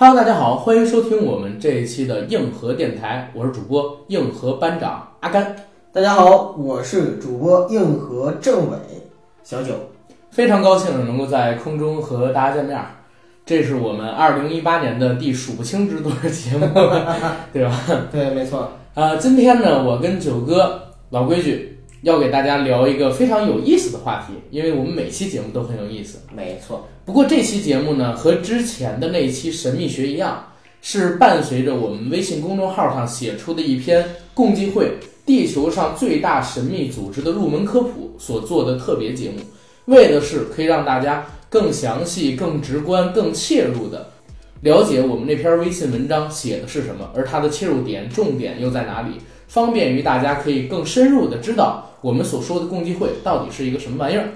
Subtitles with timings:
[0.00, 5.56] Hello，大家好，欢迎收听我们这一期的硬核电台，我是主播硬核班长阿甘，
[5.92, 8.76] 大家好，我是主播硬核政委
[9.42, 9.72] 小九。
[10.30, 12.86] 非常高兴能够在空中和大家见面儿，
[13.44, 16.68] 这是我们二零一八年的第数不清之多的节目，
[17.52, 17.82] 对吧？
[18.12, 18.70] 对，没错。
[18.94, 26.20] 呃，今天呢，我跟九哥老规矩，要给大家聊一个非常有意思的话题，因为我们每期节目都很有意思。
[26.32, 30.44] 没错，不过这期节目呢，和之前的那期神秘学一样，
[30.82, 34.92] 是伴随着我们微信公众号上写出的一篇共济会——
[35.24, 39.36] 地球上最大神秘组织的入门科普所做的特别节目，
[39.86, 44.10] 为的是可以让大家更详细、更直观、更切入的
[44.60, 49.12] 了解我们那篇微信文章写的是什么，而它的切入点、重点又在哪里，
[49.46, 54.28] 方便于大家可以更深入的知道我们所说的共济会到底是一个什么玩意儿。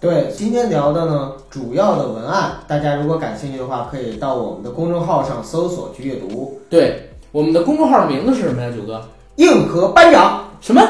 [0.00, 6.60] 对，今天聊的呢，主要的文案，大家如果感兴趣的话，可以到我们的公众号上搜索去阅读。
[6.70, 9.02] 对，我们的公众号名字是什么呀，九哥？
[9.36, 10.80] 硬核班长，什么？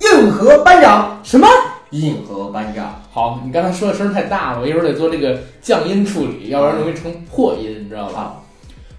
[0.00, 1.48] 硬核班长，什么？
[1.92, 3.00] 硬核班长。
[3.10, 8.42] 好，你刚才说的声太大了，我一会儿得做这个降音处理，要不然容易成破音，你知道吧？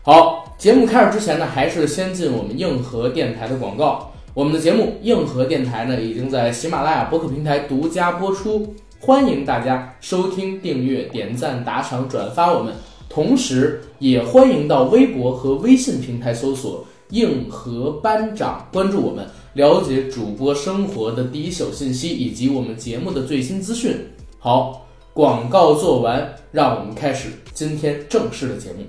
[0.02, 4.12] 好，节目开始之前呢，还是先进我们硬核电台的广告。
[4.34, 12.76] 我们的节目硬核电台呢，已经在喜马拉雅播客平台独家播出，欢迎大家收听、订阅、点赞、打赏、转发我们，
[13.08, 19.26] 同时也欢迎到微博和微信平台搜索“硬核班长”，关注我们。
[19.54, 23.96] 了解主播生活的第一手信息以及我们节目的最新资讯。
[24.38, 28.80] 好，广告做完，让我们开始今天正式的节目。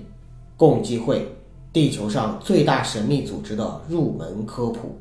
[0.57, 1.25] 共济会，
[1.73, 4.99] 地球上最大神秘组织的入门科普。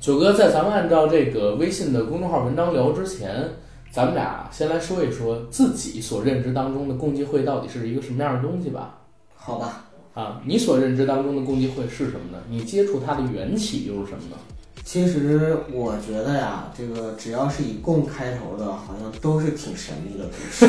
[0.00, 3.44] 九哥，在咱们按照这个微信的公众号文章聊之前，
[3.90, 8.98] 咱们俩先来说一说自己所认知当中的共济会到底是一个什么样的东西吧。
[9.34, 9.84] 好吧，
[10.14, 12.38] 啊，你所认知当中的共济会是什么呢？
[12.50, 14.36] 你接触它的缘起又是什么呢？
[14.84, 20.66] 其实我觉得呀，这个只要是以“共”开头的，好像都是挺神秘的组织。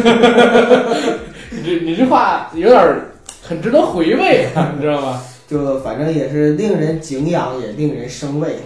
[1.56, 5.22] 你这你这话有点儿很值得回味啊，你知道吗？
[5.48, 8.58] 就反正也是令人敬仰，也令人生畏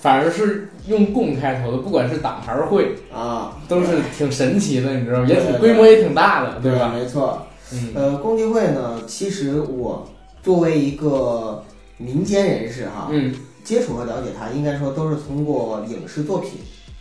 [0.00, 3.58] 反而是用“共”开头的，不管是党还是会，啊。
[3.68, 5.26] 都是挺神奇的，你知道吗？
[5.28, 6.92] 也挺规模也挺大的，对吧？
[6.94, 7.46] 没错。
[7.72, 10.08] 嗯呃，共济会呢，其实我
[10.42, 11.62] 作为一个
[11.98, 16.52] 民间人士哈，嗯接触和了解它，应该说都是通过影视作品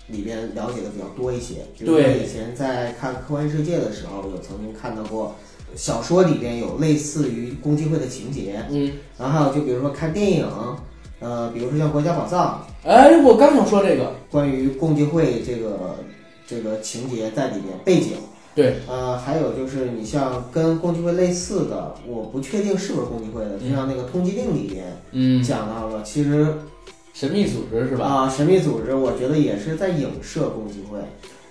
[0.08, 1.56] 里边了解的比较多一些。
[1.78, 5.34] 比如说对以前在看科幻世界的时候，有曾经看到过
[5.76, 10.46] 小说里边有类似于共济会的情节，嗯，然后还有就比如说看电影，
[11.20, 15.96] 呃，比如说像《国家宝藏哎，我刚想说这个，》，关于共济会这个
[16.46, 18.14] 这个情节在里面背景。
[18.56, 26.56] 对，呃，还有就是你像跟共济会类似的，我不确定是不是共济会的，就像那个通缉令里边嗯，讲到了，其实
[27.14, 28.06] 神秘组织是吧？
[28.06, 30.98] 啊、神秘组织，我觉得也是在影射共济会。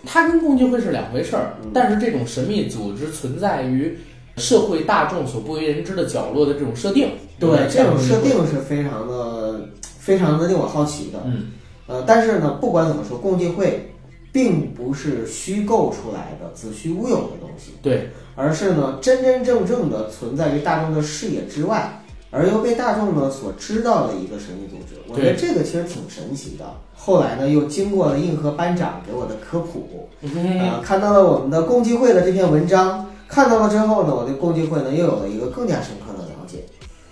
[0.05, 3.99] 它跟共济会是两回事儿嗯，但是这种神秘组织存在于
[4.37, 9.61] 社会大众所不为人知的角落的这种设定，对，这种设定是非常的、
[9.99, 11.21] 非常的令我好奇的。
[11.25, 11.53] 嗯，
[11.87, 13.91] 呃，但是呢，不管怎么说，共济会
[14.33, 25.01] 并不是虚构出来的、子虚乌有的东西，对，而是呢真真正正的存在于大众的视野之外，而又被大众呢所知道的一个神秘组织。
[25.09, 26.65] 我觉得这个其实挺神奇的。
[26.95, 36.65] 后来呢，又经过了硬核班长给我的科普，嗯啊，看到了我们的共济会的这篇文章，看到了之后呢，我对共济会呢又有了一个更加深刻的了解，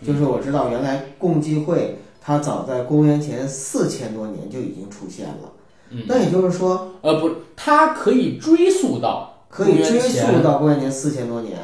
[0.07, 5.53] 就是我知道原来共济会它早在公元前四千多年就已经出现了，
[5.91, 6.05] 嗯。
[6.07, 11.59] 那也就是说呃不，它可以追溯到可以追溯到公元前四千多年，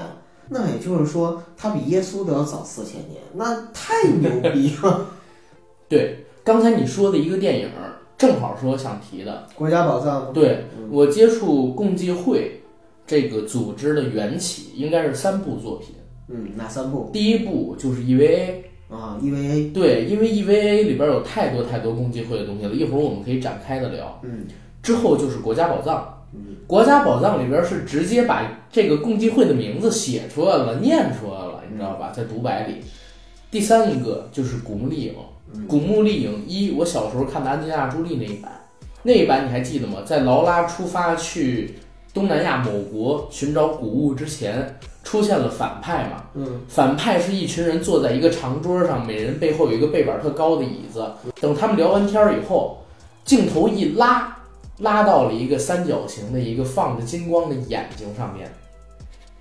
[0.49, 5.07] 那也就是说它比耶稣都要早四千年，那太牛逼了！
[5.89, 9.45] 对，刚才你说的一个电影儿，正好是我想提的。
[9.57, 10.89] 国家宝藏，对嗯。
[10.91, 12.60] 我接触共济会
[13.11, 15.97] 这个组织的缘起，应该是三部作品。
[16.29, 18.53] 嗯，哪三部第一部就是 EVA，
[18.89, 24.21] 啊？EVA，对，因为 EVA 里边有太多太多共济会的东西了，一会儿我们可以展开的聊。
[24.23, 24.47] 嗯
[24.81, 32.13] 之后就是国家宝藏，嗯国家宝藏里边是直接把这个共济会的名字写出来了，念出来了，你知道吧？
[32.15, 32.77] 在独白里。
[33.51, 35.15] 第三个就是古墓丽影，
[35.53, 38.53] 嗯古墓丽影一，我小时候看的安吉丽娜·朱莉那一版，
[39.03, 39.99] 那一版你还记得吗？
[40.07, 41.75] 在劳拉出发去
[42.13, 46.25] 东南亚某国寻找古物之前，出现了反派嘛？
[46.35, 51.09] 嗯反派是一群人坐在一个长桌上，每人背后有一个背板特高的椅子。
[51.41, 52.85] 等他们聊完天儿以后，
[53.25, 54.37] 镜头一拉，
[54.79, 58.51] 拉到了一个三角形的一个放着金光的眼睛上面。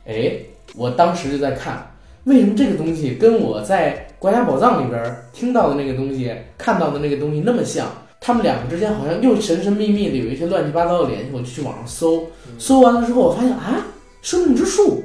[0.05, 0.37] 哎，
[0.75, 1.91] 我当时就在看，
[2.25, 7.87] 为什么这个东西跟我在《国家宝藏》里边听到的那个东西、看到的那个东西那么像？
[8.21, 11.31] 他们两个之间好像又神神秘秘的有一些乱七八糟的联系。
[11.33, 12.27] 我就去网上搜，
[12.57, 13.87] 搜完了之后，我发现啊，
[14.21, 15.03] 生命之树、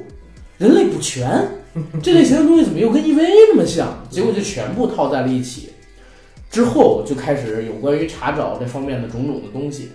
[0.57, 1.47] 人类补全
[2.03, 4.03] 这类型的东西怎么又跟 EVA 那么像？
[4.09, 5.69] 结果就全部套在了一起。
[6.51, 9.89] 之后就开始有关于查找这方面的种种的东西。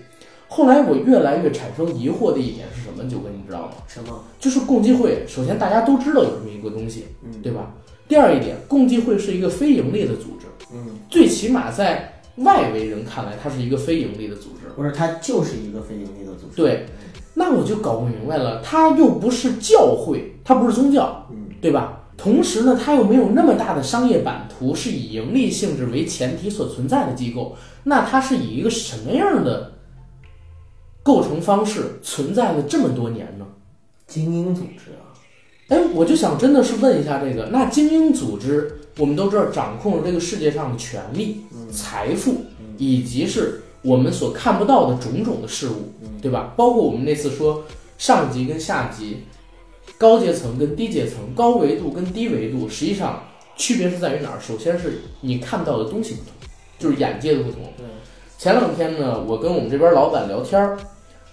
[0.49, 3.09] 后来我越来越产生疑惑的一点是什么？
[3.09, 3.73] 九哥，你知道吗？
[3.87, 4.25] 什么？
[4.39, 5.25] 就是共济会。
[5.27, 7.75] 首先大家都知道有这么一个东西，嗯对吧？
[8.09, 14.69] 第二一点，共济会是一个非盈利的组织，嗯，最起码在外围人看来，它是一个非盈利的组织。
[14.77, 16.57] 不是，它就是一个非盈利的组织。
[16.57, 16.87] 对，
[17.35, 21.97] 那我就搞不明白了，它又不是教会，它不是宗教，嗯，对吧？
[22.17, 29.73] 同时呢，它又没有那么大的商业版图，是以盈利性质为前提所存在的机构，那它是以一个什么样的
[31.03, 33.47] 构成方式存在了这么多年呢？
[34.07, 35.17] 精英组织啊，
[35.69, 41.41] 哎，我就想真的是问一下这个，那精英组织，我们都知道掌控了这个世界上的权力、
[41.73, 42.45] 财富，
[42.77, 46.53] 以及是我们所看不到的种种的事物，对吧？
[46.55, 47.65] 包括我们那次说
[47.97, 49.25] 上级跟下级，
[49.97, 53.25] 高阶层跟低阶层，高维度跟低维度，实际上
[53.57, 54.39] 区别是在于哪儿？
[54.39, 56.35] 首先是你看到的东西不同，
[56.79, 57.63] 就是眼界的不同。
[58.37, 60.79] 前两天呢，我跟我们这边老板聊天儿，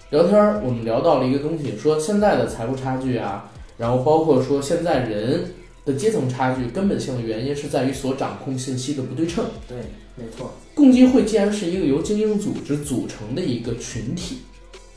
[0.08, 5.52] 聊天儿我们聊到了一个东西，说现在的财富差距啊，然后包括说现在人
[5.88, 9.46] 的阶层差距，根本性的原因是在于所掌控信息的不对称。
[9.66, 9.78] 对，
[10.16, 10.52] 没错。
[10.74, 14.40] 共济会既然是一个由精英组织组成的一个群体，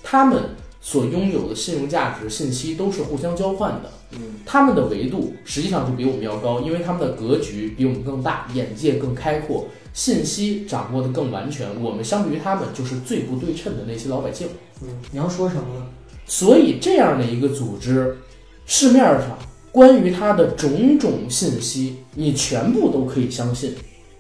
[0.04, 0.44] 他们
[0.82, 3.90] 所拥有的信用价值、信息都是互相交换的。
[4.12, 11.82] 嗯，他们的维度实际上就比我们要高，因为他们的格局比我们更大，眼界更开阔，信息掌握的更完全。
[11.82, 14.50] 我们相比于他们就是最不对称的那些老百姓。
[14.82, 15.88] 嗯，你要说什么呢？
[16.26, 18.18] 所以这样的一个组织，
[18.66, 19.38] 市面上
[19.72, 23.74] 关于它的种种信息，你全部都可以相信。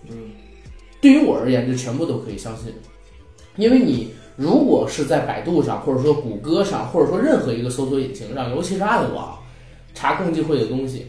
[0.09, 0.15] 嗯，
[1.01, 2.73] 对于我而言，就全部都可以相信，
[3.57, 9.37] 因为你如果是在百度上，或者说谷歌上，或者说任何一个搜索引擎上，尤其是暗网
[9.93, 11.05] 查共济会的东西，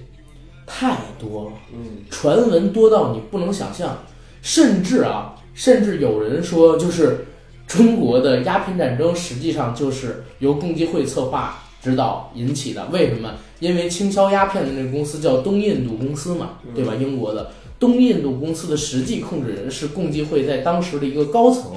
[0.66, 3.96] 太多了，嗯，传闻多到你不能想象，
[4.42, 7.24] 甚至啊，甚至有人说，就是
[7.66, 12.86] 中国的鸦片战争实际上就是由共济会策划指导引起的。
[12.92, 13.30] 为什么？
[13.58, 16.94] 因为倾销鸦片的那个公司叫东印度公司嘛，对吧？
[16.98, 21.72] 英国的东印度公司的实际控制人是共济会在当时的一个高层，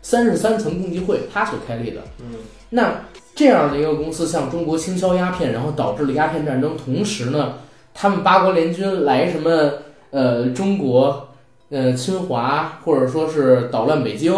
[0.00, 2.02] 三十三层共济会他所开立的。
[2.20, 2.36] 嗯，
[2.70, 3.04] 那
[3.34, 7.54] 这样的一个公司向中国倾销鸦片，然后导致了鸦片战争，同时呢，
[7.92, 9.72] 他们八国联军来什么
[10.10, 11.28] 呃中国
[11.68, 14.34] 呃侵华，或者说是捣乱北京，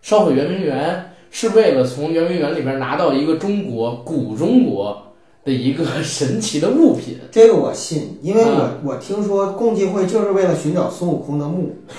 [0.00, 4.96] 烧毁圆明园，是为了从圆明园里边拿到一个中国古中国
[5.44, 7.18] 的一个 神奇的物品。
[7.32, 11.74] 这个我信，因为我、啊我听说共济会就是为了寻找孙悟空的墓。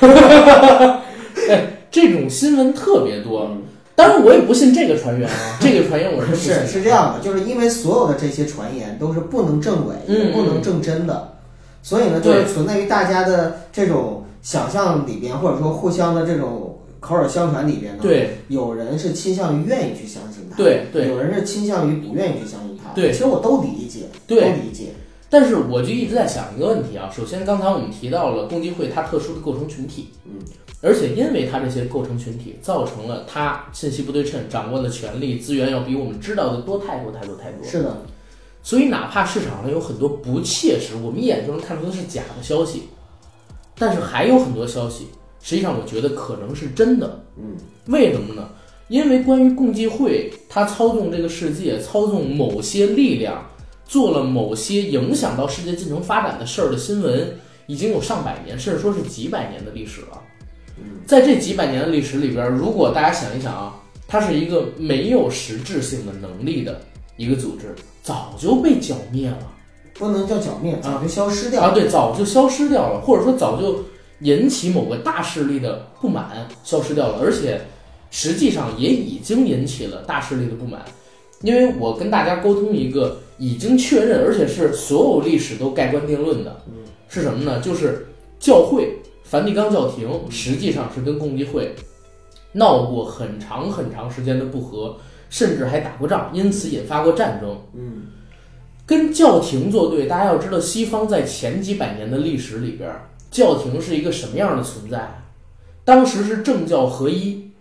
[1.50, 3.50] 哎，这种新闻特别多。
[3.52, 3.62] 嗯
[3.98, 6.68] 当然，我也不信这个传言啊，这个传言我是不信是。
[6.68, 11.36] 是这样的，就是因为所有的这些传言都是不能证伪，嗯也不能证真的，
[11.84, 16.65] 所以呢，就是存在于大家的这种想象里边，或者说互相的这种
[17.06, 22.92] 口耳相传里边呢。，对有人是倾向于愿意去相信他，对对有人是倾向于不愿意去相信他。
[22.94, 24.88] 对其实我都理解，对都理解。
[25.30, 30.34] 但是我就一直在想一个问题啊，首先刚才我们提到了共济会它特殊的构成群体，嗯，
[30.82, 38.04] 而且因为它这些构成群体，造成了它信息不对称，掌握的权力资源要比我们知道的多太多太多太多，是的，
[38.62, 42.84] 所以哪怕市场上有很多不切实，我们一眼就能看出的是假的消息，
[43.78, 45.08] 但是还有很多消息，
[45.46, 48.50] 实际上我觉得可能是真的，嗯，为什么呢？
[48.88, 53.46] 因为关于共济会，它操纵这个世界，操纵某些力量，
[53.86, 57.38] 做了某些影响到世界进程发展的事儿的新闻，
[57.68, 60.20] 已经有上百年，甚至说是几百年的历史了。
[61.06, 63.76] 在这几百年的历史里边，如果大家想一想啊，
[64.08, 66.82] 它是一个没有实质性的能力的
[67.18, 69.38] 一个组织，早就被剿灭了。
[69.94, 71.74] 不能叫剿灭，早就消失掉啊，了。
[71.76, 73.84] 对，早就消失掉了，或者说早就
[74.20, 77.62] 引起某个大势力的不满，消失掉了，而且
[78.10, 80.82] 实际上也已经引起了大势力的不满。
[81.42, 86.62] 因为我跟大家沟通一个已经确认，而且是所有历史都盖棺定论的，
[87.10, 87.60] 是什么呢？
[87.60, 88.08] 就是
[88.40, 91.76] 教会梵蒂冈教廷实际上是跟共济会
[92.54, 94.98] 闹过很长很长时间的不和，
[95.30, 97.60] 甚至还打过仗，因此引发过战争。
[97.74, 98.04] 嗯，
[98.86, 102.90] 跟教廷作对，大家要知道，西方在前几百年的历史里边，
[103.36, 105.22] 教廷是一个什么样的存在？
[105.84, 107.52] 当时是政教合一。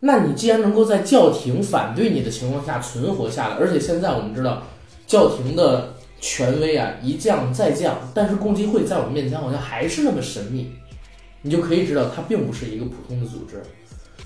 [0.00, 4.64] 那你既然能够在教廷反对你的情况下存活下来，而且现在我们知道，
[5.06, 10.72] 教廷的权威啊一降再降，但是共济会在我们面前好像还是那么神秘，
[11.40, 13.62] 你就可以知道它并不是一个普通的组织。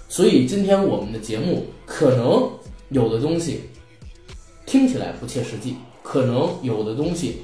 [0.08, 2.48] 所以今天我们的节目可能
[2.88, 3.68] 有的东西
[4.64, 7.42] 听起来不切实际，可能有的东西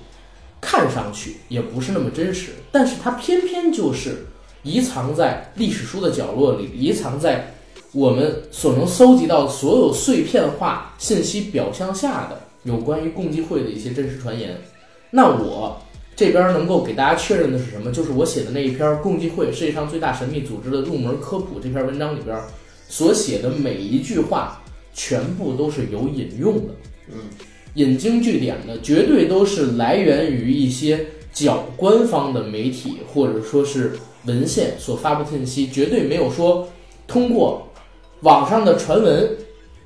[0.62, 4.24] 看上去也不是那么真实，但是它偏偏就是
[4.62, 7.52] 遗藏在历史书的角落里，遗藏在
[7.92, 14.56] 我们所能搜集到的所有碎片化信息表象下的有关于共济会的一些真实传言。
[15.10, 15.76] 那我
[16.14, 17.90] 这边能够给大家确认的是什么？
[17.90, 22.38] 就是我写的那一篇《共济会：世界上最大神秘组织的入门科普》这篇文章里边
[22.88, 24.62] 所写的每一句话，
[24.94, 26.74] 全部都是有引用的。
[27.10, 27.18] 嗯，
[27.74, 33.92] 引经据典的，绝对都是来源于一些较官方的媒体或者说是
[34.26, 36.68] 文献所发布信息，绝对没有说
[37.06, 37.68] 通过
[38.20, 39.36] 网上的传闻，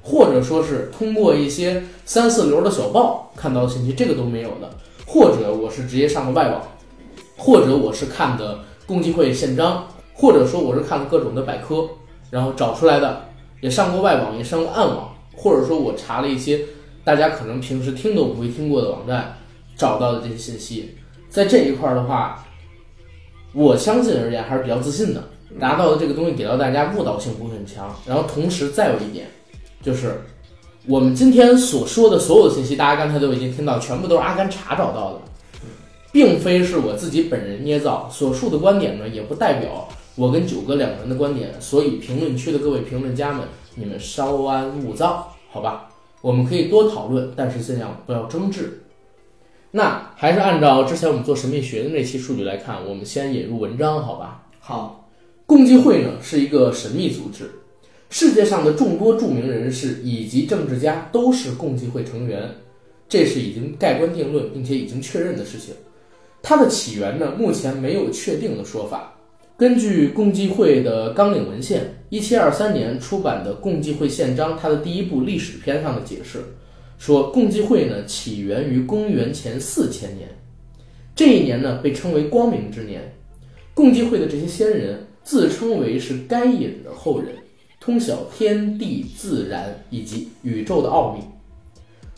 [0.03, 4.71] 或者说是通过一些三四流的小报看到的信息，这个都没有的。
[5.07, 6.61] 或者我是直接上的外网，
[7.37, 11.89] 或者我是看的共济会宪章，或者说我是看了各种的百科，
[12.29, 13.29] 然后找出来的，
[13.61, 16.61] 也上过外网，也上过暗网，或者说我查了一些
[17.07, 19.37] 大家可能平时听都不会听过的网站，
[19.77, 20.97] 找到的这些信息，
[21.31, 22.45] 在这一块儿的话，
[23.53, 25.23] 我相信而言还是比较自信的，
[25.57, 27.95] 拿到的这个东西给到大家误导性不会很强。
[28.05, 29.29] 然后同时再有一点，
[29.81, 30.21] 就是
[30.89, 35.21] 我们今天所说的所有的信息，大家刚才都已经听到，全部都是阿甘查找到的，
[36.11, 38.11] 并非是我自己本人捏造。
[38.11, 41.55] 所述的观点呢，也不代表我跟九哥两个人的观点。
[41.61, 43.47] 所以评论区的各位评论家们，
[43.77, 45.89] 你们稍安勿躁，好吧？
[46.21, 48.83] 我们可以多讨论，但是尽量不要争执。
[49.71, 54.47] 那还是按照之前我们做神秘学的那期数据来看，我们先引入文章，好吧？
[54.59, 55.09] 好，
[55.45, 57.51] 共济会呢是一个神秘组织，
[58.09, 62.49] 世界上的众多著名人士以及政治家都是共济会成员，
[63.09, 65.75] 这是已经盖棺定论并且已经确认的事情。
[66.43, 69.16] 它的起源呢，目前没有确定的说法。
[69.59, 76.45] 根据共济会的纲领文献，一七二三年出版的《共济会宪章》，它的第一部历史篇上的解释
[76.99, 80.29] 说，共济会呢起源于公元前四千年，
[81.15, 83.11] 这一年呢被称为光明之年。
[83.73, 87.35] 共济会的这些先人自称为是该隐的后人，
[87.81, 91.25] 通晓天地自然以及宇宙的奥秘。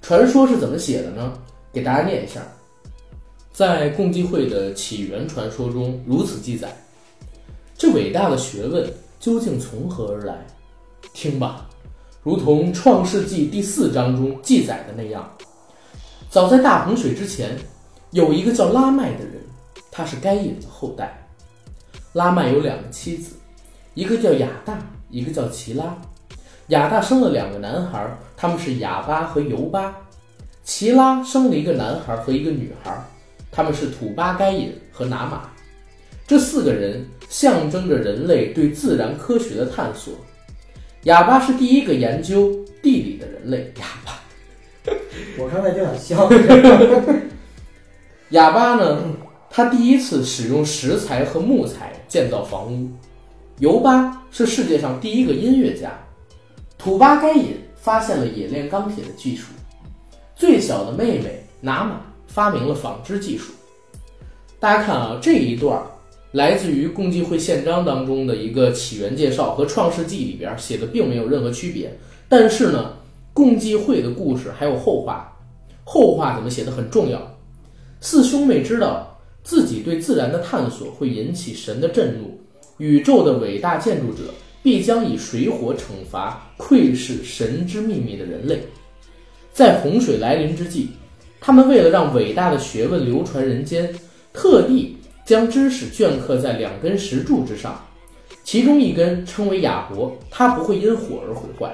[0.02, 1.38] 传说是怎么写的呢？
[1.72, 2.42] 给大家念一下，
[3.52, 6.76] 在共济会的起源传说中如此记载。
[7.78, 10.44] 这伟大的学问究竟从何而来？
[11.14, 11.64] 听吧，
[12.24, 15.32] 如同《创世纪》第四章中记载的那样，
[16.28, 17.56] 早在大洪水之前，
[18.10, 19.34] 有一个叫拉麦的人，
[19.92, 21.24] 他是该隐的后代。
[22.14, 23.36] 拉麦有两个妻子，
[23.94, 24.76] 一个叫亚大，
[25.08, 25.96] 一个叫齐拉。
[26.68, 29.94] 亚大生了两个男孩，他们是雅巴和尤巴。
[30.64, 33.00] 齐拉生了一个男孩和一个女孩，
[33.52, 35.48] 他们是土巴该隐和拿玛。
[36.28, 40.12] 这四个人象征着人类对自然科学的探索。
[41.04, 43.72] 哑巴是第一个研究地理的人类。
[43.80, 44.20] 哑巴，
[45.38, 46.30] 我刚才就想笑。
[48.28, 49.02] 哑巴呢？
[49.48, 52.90] 他第一次使用石材和木材建造房屋。
[53.58, 55.98] 尤巴是世界上第一个音乐家。
[56.76, 59.46] 土巴该隐发现了冶炼钢铁的技术。
[60.36, 63.54] 最小的妹妹拿玛发明了纺织技术。
[64.60, 65.82] 大家看啊，这一段
[66.32, 71.96] 来自于共济会宪章当中的一个起源介绍，和创世纪里边写的并没有任何区别。
[72.28, 72.92] 但是呢，
[73.32, 75.34] 共济会的故事还有后话，
[75.84, 77.34] 后话怎么写的很重要。
[78.00, 82.38] 四兄妹知道自己对自然的探索会引起神的震怒，
[82.76, 84.24] 宇宙的伟大建筑者
[84.62, 88.60] 必将以水火惩罚窥视神之秘密的人类。
[89.50, 90.90] 在洪水来临之际，
[91.40, 93.88] 他们为了让伟大的学问流传人间，
[94.34, 94.97] 特地
[95.28, 97.78] 将知识镌刻在两根石柱之上，
[98.44, 101.68] 其中一根称为亚伯，它不会因火而毁坏；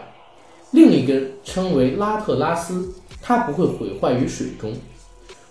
[0.72, 2.92] 另一根称为拉特拉斯，
[3.22, 4.72] 它不会毁坏于水中。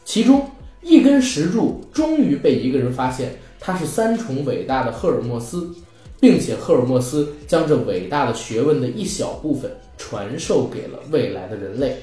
[0.03, 0.45] 其中
[0.81, 5.74] 一根石柱终于被一个人发现，他是三重伟大的赫尔墨斯，
[6.19, 12.00] 并且赫尔墨斯将这伟大的学问的一小部分传授给了未来的人类。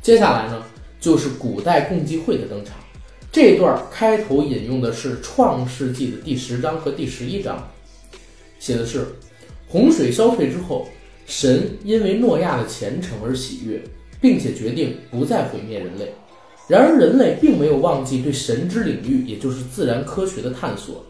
[0.00, 0.62] 接下来呢，
[0.98, 2.74] 就是古代共济会的登场。
[3.36, 7.68] 这段开头引用的是《创世纪》的第十章和第十一章，
[8.58, 9.08] 写的是
[9.68, 10.88] 洪水消退之后，
[11.26, 13.82] 神因为诺亚的虔诚而喜悦，
[14.22, 16.14] 并且决定不再毁灭人类。
[16.66, 21.04] 然而，人类并没有忘记对神之领域，也就是自然科学的探索。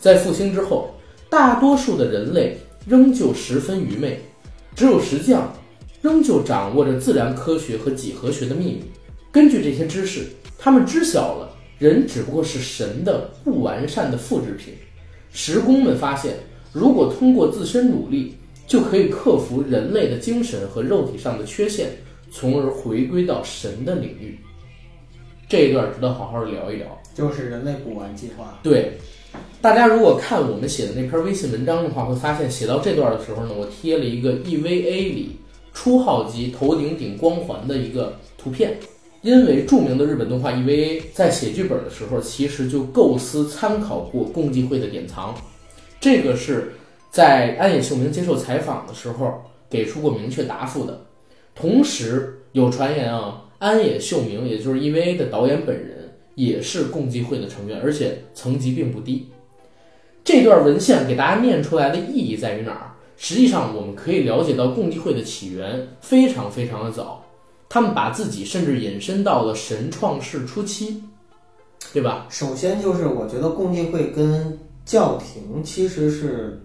[0.00, 0.94] 在复兴之后，
[1.28, 2.56] 大多数的人类
[2.86, 4.22] 仍旧十分愚昧，
[4.74, 5.54] 只有石匠
[6.00, 8.84] 仍旧掌握着自然科学和几何学的秘密。
[9.30, 11.47] 根据这些知识，他们知晓了
[11.78, 14.74] 人只不过是神的不完善的复制品。
[15.32, 16.34] 石工们发现，
[16.72, 18.34] 如果通过自身努力，
[18.66, 21.90] 就可以克服人类的精神和肉体上的缺陷，
[22.30, 24.38] 从而回归到神的领域。
[25.48, 26.86] 这一段值得好好聊一聊。
[27.14, 28.60] 就是人类补完计划。
[28.62, 28.92] 对，
[29.60, 35.36] 大家如果看我们写的那篇微信文章的话，会发现写到这段的时候呢，我贴了一个 EVA 里
[35.72, 38.78] 初号机头顶顶光环的一个图片。
[39.22, 45.34] 因为著名的日本动画 EVA 在写剧本的时候，其实就构思参考过共济会的典藏，
[46.00, 46.74] 这个是
[47.10, 51.06] 在安野秀明接受采访的时候给出过明确答复的。
[51.54, 59.28] 同时有传言啊，安野秀明也就是 EVA 的导演本人也是共济会的成员，而且层级并不低。
[60.22, 62.92] 这段文献给大家念出来的意义在于哪儿？
[63.16, 67.24] 实际上我们可以了解到共济会的起源非常非常的早。
[67.68, 71.02] 他们把自己甚至引申到了神创世初期，
[71.92, 72.26] 对吧？
[72.30, 76.58] 首先就是我觉得共济会跟教廷其实是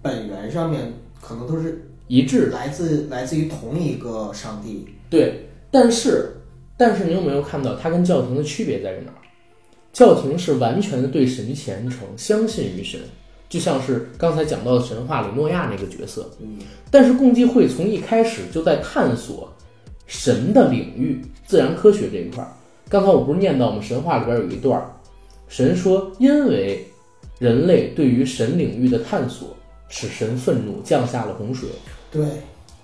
[0.00, 4.86] 本源上面可能都是一致，来自来自于同一个上帝。
[5.10, 6.36] 对，但是
[6.76, 9.18] 但是你有没有看到它跟教廷的区别在于哪儿？
[9.92, 13.00] 教廷是完全的对神虔诚，相信于神，
[13.48, 16.30] 就像是刚才讲到的神话里诺亚那个角色。
[16.38, 16.58] 嗯，
[16.92, 19.52] 但是共济会从一开始就在探索。
[20.06, 22.50] 神的领域，自然科学这一块儿，
[22.88, 24.86] 刚才我不是念到我们神话里边有一段儿，
[25.48, 26.86] 神说，因为
[27.38, 29.56] 人类对于神领域的探索，
[29.88, 31.68] 使神愤怒，降下了洪水。
[32.10, 32.24] 对，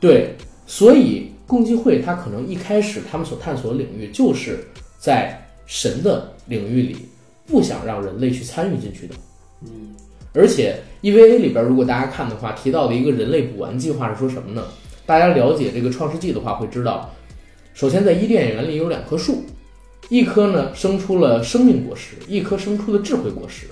[0.00, 0.34] 对，
[0.66, 4.58] 所以共济会它可能一开始他们所探索的领域，就是
[4.98, 6.96] 在神的领域里，
[7.46, 9.14] 不想让人类去参与进去的。
[9.62, 9.94] 嗯，
[10.34, 14.64] 而且 EVA 里边，如果大家看的话，提到的一个人类补完计划是说什么呢？
[15.04, 17.10] 大家了解这个《创世纪》的话，会知道，
[17.74, 19.44] 首先在伊甸园里有两棵树，
[20.08, 23.66] 一棵呢生出了生命果实，一棵生出了智慧果实。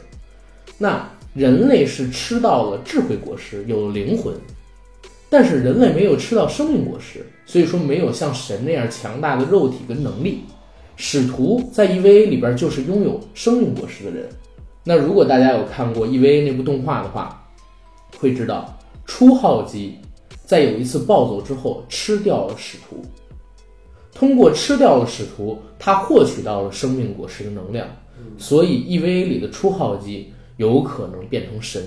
[0.76, 4.34] 那人类是吃到了智慧果实，有了灵魂，
[5.28, 10.44] 但是人类没有吃到生命果实，所以说没有像神那样强大的肉体跟能力。
[10.96, 14.28] 使徒在 EVA 里边就是拥有生命果实的人。
[14.84, 17.42] 那如果大家有看过 EVA 那部动画的话，
[18.18, 19.96] 会知道初号机。
[20.50, 23.00] 在有一次暴走之后，吃掉了使徒。
[24.12, 27.86] 通过吃掉了使徒，他获取到了生命果实的能量，
[28.36, 31.80] 所以 EVA 里的初号机有可能变成神。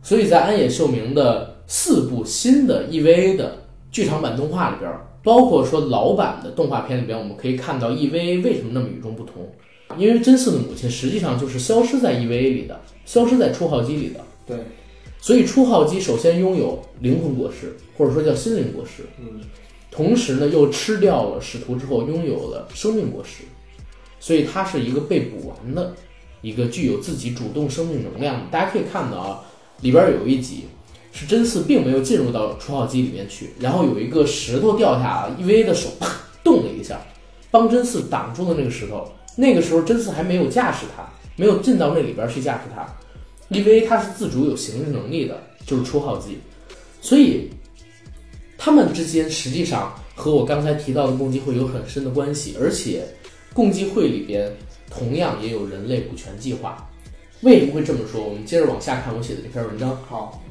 [0.00, 3.58] 所以在安野秀明的四部新的 EVA 的
[3.90, 4.88] 剧场版动画里边，
[5.24, 9.44] 包括说老版的动画片里边，我们可以看到 EVA 为什么那么与众不同？
[9.96, 14.20] 因为真嗣的母亲实际上就是消失在 EVA 里的，消失在初号机里的。
[14.46, 14.56] 对。
[15.20, 19.40] 所以初号机首先拥有灵魂果实，或者说叫心灵果实，嗯，
[19.90, 23.44] 同时呢又吃掉了使徒之后拥有了生命果实，
[24.20, 25.94] 所以它是一个被补完的，
[26.40, 28.42] 一个具有自己主动生命能量的。
[28.50, 29.40] 大家可以看到啊，
[29.80, 30.64] 里边有一集
[31.12, 36.08] 是真嗣并没有进入到初号机里面去，然后有一个石头掉下，EVA 的手啪
[36.44, 37.00] 动了一下，
[37.50, 39.10] 帮真嗣挡住了那个石头。
[39.36, 42.86] 那个时候真嗣还没有驾驶它，没有进到那里边去驾驶它。
[43.48, 46.38] 因为它是自主有行事能力的，就是初号机，
[47.00, 47.48] 所以
[48.56, 53.04] 他们之间实际上和我刚才提到的共济会有很深的关系，而且
[53.54, 54.52] 共济会里边
[54.90, 56.86] 同样也有人类股权计划。
[57.42, 58.22] 为什么会这么说？
[58.22, 59.96] 我们接着往下看我写的这篇文章。
[60.08, 60.42] 好，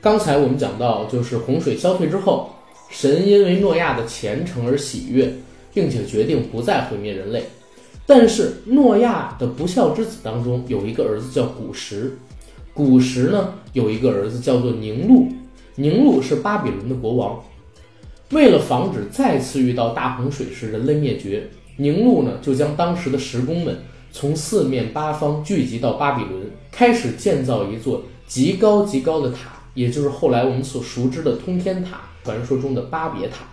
[0.00, 2.52] 刚才我们讲到，就是洪水消退之后，
[2.90, 5.32] 神因为诺亚的虔诚而喜悦，
[5.72, 7.44] 并且决定不再毁灭人类。
[8.04, 12.18] 但是诺亚的不孝之子当中有一个儿子叫古时。
[12.76, 15.28] 古时呢有一个儿子叫做宁禄，
[15.76, 17.42] 宁禄是巴比伦的国王。
[18.32, 23.78] 为了防止再次遇到大洪水时人类灭绝，宁禄呢就将当时的石工们
[24.12, 33.46] 从四面八方聚集到巴比伦，开始建造一座极高极高的塔，也就是后来我们所熟知的通天塔，传说中的巴别塔。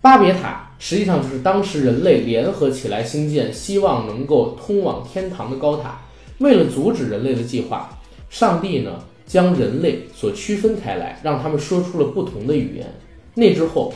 [0.00, 6.00] 巴别塔实际上就是当时人类联合起来兴建，希望能够通往天堂的高塔。
[6.38, 12.86] 为了阻止人类的计划，上帝呢将人类所区分开来，让他们说出了不同的语言。
[13.34, 13.92] 那之后，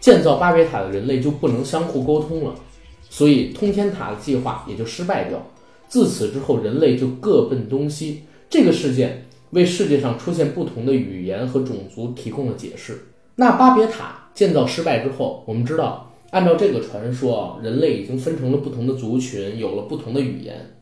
[0.00, 2.54] 建造巴别塔的人类就不能相互沟通了，
[3.08, 5.44] 所以通天塔的计划也就失败掉。
[5.88, 8.22] 自此之后，人类就各奔东西。
[8.48, 12.98] 这个事件为世界上出现不同的语言和种族提供了解释。
[13.36, 20.76] 那巴别塔建造失败之后，我们知道，按照这个传说，人类已经分成了不同的族群，有了不同的语言。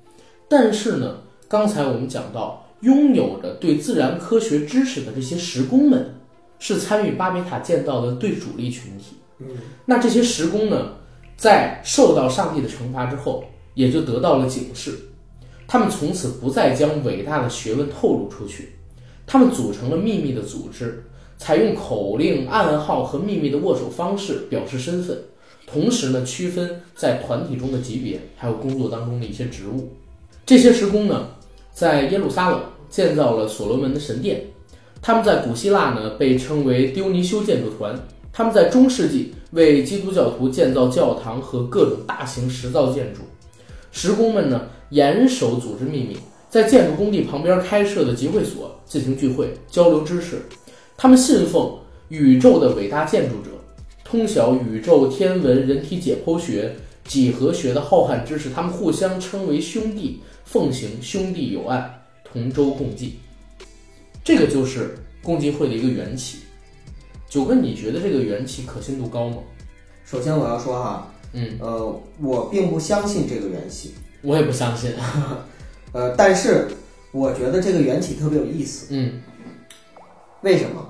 [0.49, 6.15] 但是呢，刚才我们讲到，拥有着对自然科学知识的这些石工们，
[6.59, 9.17] 是参与巴别塔建造的最主力群体。
[9.41, 9.49] 嗯，
[9.85, 10.95] 那这些石工呢，
[11.37, 14.99] 在受到上帝的惩罚之后，也就得到了警示。
[15.67, 18.71] 他们从此不再将伟大的学问透露出去，
[19.27, 21.05] 他们组成了秘密的组织，
[21.37, 25.19] 采用口令、暗号和秘密的握手方式表示身份，
[25.67, 29.93] 同时呢，区分在团体中的级别，还有工作当中的一些职务。
[30.49, 31.29] 这些石工呢，
[31.75, 32.59] 在耶路撒冷
[32.89, 34.47] 建造了所罗门的神殿，
[35.03, 37.95] 他们在古希腊呢被称为丢尼修建筑团，
[38.33, 43.21] 他们在中世纪为基督教徒建造教堂和各种大型石造建筑。
[43.93, 46.17] 石工们呢严守组织秘密，
[46.49, 50.41] 在建筑工地旁边开设的集会所进行聚会交流知识。
[50.97, 51.75] 他们信奉
[52.09, 53.51] 宇宙的伟大建筑者，
[54.03, 58.49] 通晓宇宙天文、人体解剖学、几何学的浩瀚知识。
[58.49, 60.23] 他们互相称为兄弟。
[60.51, 63.19] 奉行兄弟友爱，同舟共济，
[64.25, 66.39] 这个就是共济会的一个缘起。
[67.29, 69.37] 九哥，你觉得这个缘起可信度高吗？
[70.07, 74.91] 首先我要说哈，嗯，呃，我并不相信这个缘起，我也不相信。
[75.93, 76.69] 呃，但是
[77.13, 78.87] 我觉得这个缘起特别有意思。
[78.89, 79.21] 嗯，
[80.41, 80.83] 为什么？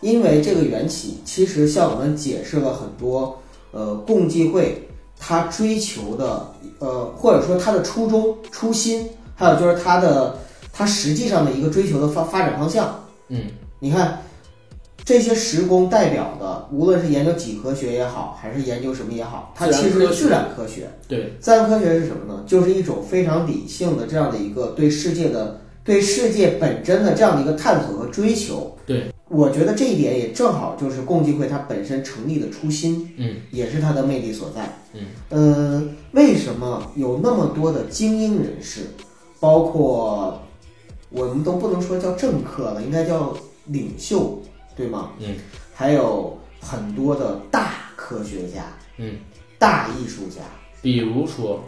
[0.00, 4.88] 因为这个缘起其实向我们解释了很多，呃，共济会。
[5.16, 6.53] 他追求的，
[6.84, 10.36] 呃，或者说他的初衷、初心，还有就是他的
[10.70, 13.02] 他实际上的一个追求的发发展方向。
[13.28, 13.40] 嗯，
[13.80, 14.20] 你看
[15.02, 20.90] 这些时工代表的，无论是研究几何学也好，还是研究什么也好，它其实是自然科学。
[21.08, 22.44] 对，自然科学是什么呢？
[22.46, 28.76] 就是一种非常理性的这样的一个对世界的、对世界本真的这样的一个探索和追求。
[28.84, 29.06] 对。
[29.34, 38.86] 我觉得这一点也正好就是共济会它本身成立的初心，嗯，也是它的魅力所在，嗯，呃，为什么有那么多的精英人士，
[39.40, 40.40] 包括
[41.10, 44.40] 我们都不能说叫政客了，应该叫领袖，
[44.76, 45.10] 对吗？
[45.18, 45.34] 嗯，
[45.74, 48.66] 还有很多的大科学家，
[48.98, 49.16] 嗯，
[49.58, 50.42] 大艺术家，
[50.80, 51.62] 比如说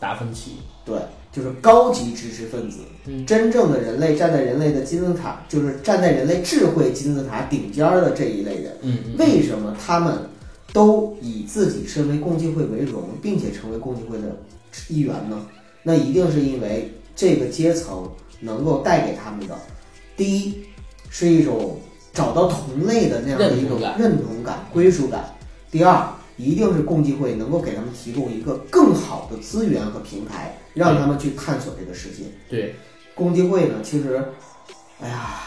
[0.00, 0.96] 达芬奇，对。
[1.34, 10.16] 就是高级知识分子，嗯，真正的人类站在人类的金字塔，就是站在人类智慧金字塔顶尖的这一类人，嗯，为什么他们
[10.72, 14.36] 都以自己身为共济会为荣，并且成为共济会的
[14.88, 15.44] 一员呢？
[15.82, 19.58] 那一定是因为这个阶层能够带给他们的，
[20.16, 20.54] 第一
[21.10, 21.76] 是一种
[22.12, 25.20] 找到同类的那样的一种认同感、归属感；
[25.70, 30.58] 第二，一定是共济会能够给他们提供一个更好的资源和平台。
[30.74, 32.24] 让他们去探索这个世界。
[32.50, 32.74] 对，
[33.14, 34.20] 共济会呢，其实，
[35.00, 35.38] 哎呀，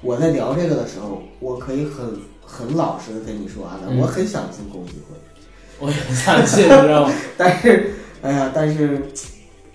[0.00, 5.16] 我在聊这个的时候，我可以很很老实的跟你说啊，我很想进共济会，
[5.80, 7.12] 我也很想进，你知道吗？
[7.36, 9.02] 但是，哎呀，但是，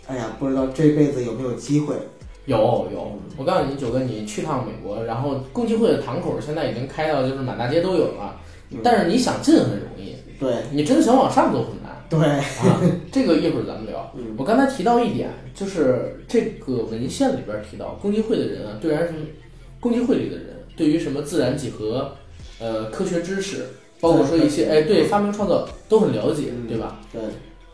[0.07, 1.97] 哎呀，不知道这辈子有没有机会。
[2.45, 2.57] 有
[2.93, 8.39] 有，我告诉你，九哥，你去趟美国，然后共济会的堂口现在已经开到就是满大街都有了，
[8.81, 11.93] 但是你想进很容易，对你真的想往上走很难。
[12.09, 12.79] 对啊，
[13.11, 14.13] 这个一会儿咱们聊。
[14.37, 19.13] 我刚才提到一点，就是这个文献里边提到，共济会的人啊，对然是
[19.79, 22.15] 共济会里的人，对于什么自然几何、
[22.59, 23.65] 呃科学知识，
[23.99, 26.99] 包括说一些哎对发明创造都很了解，对吧？
[27.11, 27.21] 对。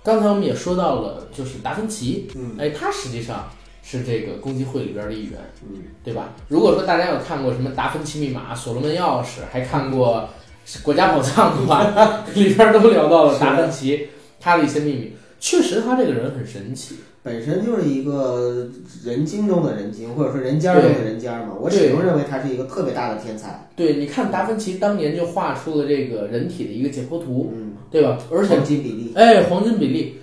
[0.02, 3.50] 刚才我们也说到了，就是达芬奇，嗯，哎，他实际上
[3.84, 6.34] 是这个共济会里边的一员，嗯，对吧？
[6.48, 10.18] 如果说大家有看过什么《达芬奇密码》《所罗门钥匙》，还看过
[10.84, 14.08] 《国家宝藏》的话，里边都聊到了达芬奇。
[14.42, 18.70] 他的一些秘密，确实他这个人很神奇，本身就是一个
[19.04, 21.50] 人精中的人精，或者说人尖中的人尖嘛。
[21.60, 23.68] 我始终认为他是一个特别大的天才。
[23.76, 28.18] 对，你看达芬奇当年就画出了这个人体的一个解剖图，嗯，对吧？
[28.32, 30.22] 而且黄金比例，哎，黄金比例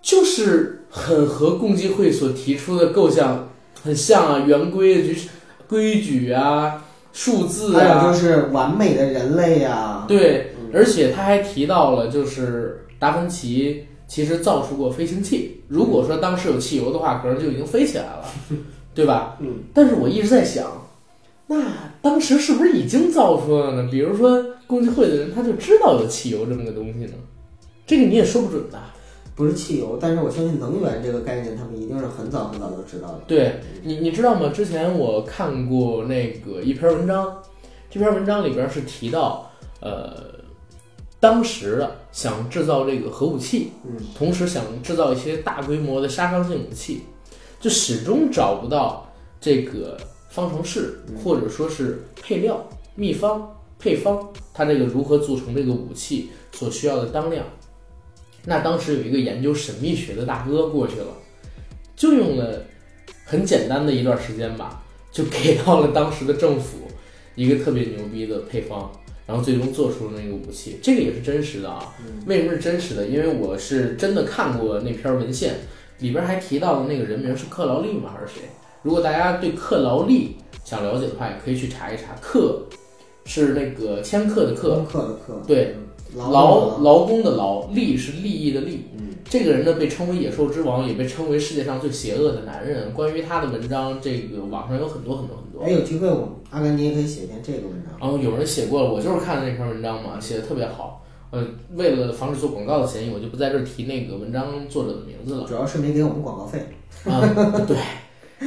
[0.00, 3.50] 就是很和共济会所提出的构想
[3.82, 5.28] 很像啊，圆规矩、
[5.68, 10.04] 规矩啊，数字啊，还有就是完美的人类啊。
[10.08, 12.76] 对，而且他还提到了就是。
[13.00, 18.26] 达芬奇其实造出过飞行器，如果说当时有汽油的话，可能就已经飞起来了，
[18.94, 19.38] 对吧？
[19.40, 19.54] 嗯。
[19.72, 20.70] 但是我一直在想，
[21.46, 21.64] 那
[22.02, 23.88] 当时是不是已经造出了呢？
[23.90, 27.12] 比如说共济会的人，他就知道有汽油这么个东西呢？
[27.86, 28.78] 这个你也说不准的。
[29.34, 33.20] 不是汽油，但是我相信能源这个概念，他们一定是很早很早就知道的。
[33.26, 34.50] 对你，你知道吗？
[34.50, 37.42] 之前我看过那个一篇文章，
[37.90, 40.38] 这篇文章里边是提到，呃。
[41.22, 47.02] 当时想制造这个核武器，嗯，同时想制造一些大规模的杀伤性武器，
[47.60, 49.06] 就始终找不到
[49.38, 49.98] 这个
[50.30, 57.44] 方程式，或者说是配料、秘方、配方，它这个如何组成这个武器所需要的当量。
[58.44, 61.06] 那当时有一个研究神秘学的大哥过去了，
[61.96, 62.64] 就用了
[63.24, 66.78] 很简单的一段时间吧，就给到了当时的政府
[67.34, 68.90] 一个特别牛逼的配方。
[69.26, 70.80] 然后最终做出了那个武器。
[70.82, 71.94] 这个也是真实的啊。
[72.00, 73.06] 嗯为什么是真实的？
[73.06, 75.54] 因为我是真的看过那篇文献，
[76.00, 78.12] 里边还提到的那个人名是克劳利吗？
[78.12, 78.42] 还是谁？
[78.82, 82.16] 如果大家对克劳利想了解的话，也可以去查一查。
[82.20, 82.66] 克
[83.24, 88.86] 是那个千克的克，千克的克，对，劳劳劳工的劳，利是利益的利。
[88.98, 92.92] 嗯，这个人呢，被称为野兽之王，也被称为世界上最邪恶的男人。
[92.92, 95.62] 关于他的文章，这个网上有很多很多很多。
[95.62, 97.92] 哎，有机会我阿甘你也可以写一篇这个文章。
[98.00, 101.04] 然后有人写过了，我就是看了那篇文章嘛，写的特别好。
[101.30, 101.46] 呃，
[101.76, 105.44] 为了防止做广告的嫌疑，我就不在这儿提那个文章作者的名字了。
[105.46, 106.58] 主要是没给我们广告费。
[107.04, 107.20] 啊，
[107.68, 107.76] 对，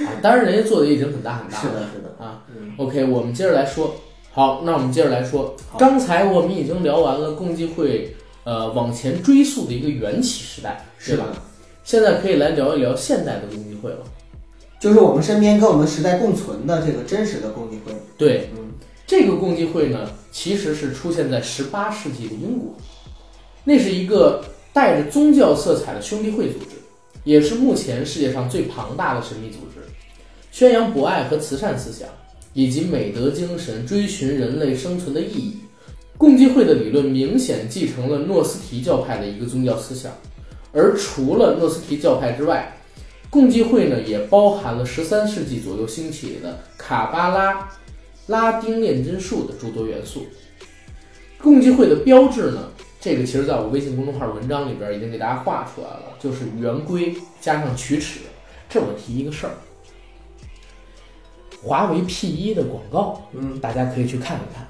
[0.04, 1.64] 啊，当然人家做的已经很大很大了。
[1.64, 2.24] 是的，是的。
[2.26, 3.96] 啊嗯，OK，我们接着来说。
[4.36, 5.56] 好，那我们接着来说。
[5.78, 11.26] 刚才我们已经聊完了共济会，呃，往前追溯的一个缘起时代，是吧？
[11.84, 14.00] 现在可以来聊一聊现代的共济会了。
[14.80, 17.94] 就是我们身边跟我们时代共存的这个真实的共济会。
[18.18, 18.72] 对，嗯，
[19.06, 22.74] 这个共济会呢，其实是出现在十八世纪的英国，
[23.66, 24.44] 那是一个
[24.74, 26.72] 带着宗教色彩的兄弟会组织，
[27.24, 29.88] 也是目前世界上最庞大的神秘组织，
[30.52, 32.10] 宣扬博爱和慈善思想，
[32.54, 35.58] 以及美德精神，追寻人类生存的意义。
[36.18, 40.12] 共济会的理论明显继承了诺斯提教派的一个宗教思想，
[40.72, 42.78] 而除了诺斯提教派之外，
[43.30, 47.70] 共济会呢也包含了十三世纪左右兴起的卡巴拉、
[48.28, 50.26] 拉丁炼金术的诸多元素。
[51.42, 52.70] 共济会的标志呢，
[53.02, 58.20] 这个其实在我微信公众号文章里边已经给大家画出来了，就是圆规加上曲尺。
[58.70, 59.54] 这我提一个事儿，
[61.64, 64.68] 华为 P 一的广告，嗯，大家可以去看一看。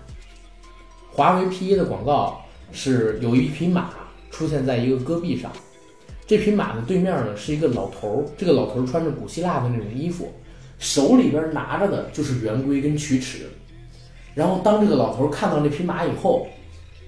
[1.11, 2.39] 华为 P 一的广告
[2.71, 3.89] 是有一匹马
[4.29, 5.51] 出现在一个戈壁上，
[6.27, 10.31] 这匹马的对面呢是一个老头儿，这个老头儿穿着古希腊的那种衣服，
[10.77, 13.49] 手里边拿着的就是圆规跟曲尺。
[14.35, 16.47] 然后当这个老头儿看到那匹马以后，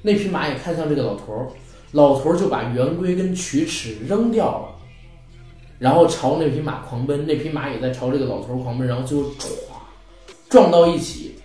[0.02, 1.48] 那匹马也看向这个老头儿，
[1.92, 4.76] 老头儿就把圆规跟曲尺扔掉了，
[5.78, 9.48] 然后朝那匹马狂奔，那匹马也在朝这个老头儿狂奔，然后最后歘
[10.50, 11.36] 撞到一起，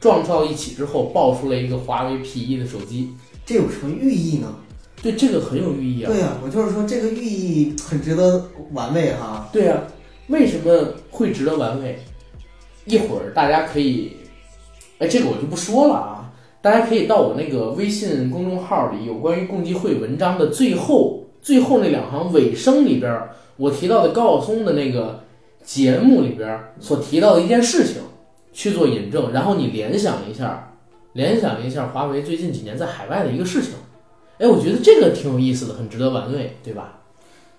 [0.00, 3.10] 撞到一起之后爆出了一个华为 P 一的手机。
[3.44, 4.54] 这有什么寓意呢？
[5.02, 6.10] 对，这个很有寓意啊。
[6.10, 9.48] 对呀、我就是说这个寓意很值得玩味哈。
[9.52, 9.82] 对呀、
[10.28, 11.98] 为什么会值得玩味？
[12.84, 14.12] 一会儿大家可以，
[14.98, 25.24] 哎，这个我就不说了啊，大家可以到我那个微信公众号里有关于共济会文章的最后最后那两行尾声里边儿，我提到的高晓松的那个
[25.64, 27.96] 节目里边儿所提到的一件事情
[28.60, 30.76] 去做引证，然后你联想一下，
[31.14, 33.70] 联想一下华为最近几年在海外的一个事情，
[34.36, 37.00] 哎，我觉得这个挺有意思的，很值得玩味，对吧？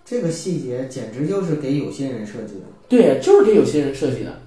[0.06, 2.66] 这个细节简直就是给有心人设计的。
[2.88, 4.44] 对，就是给有心人设计的。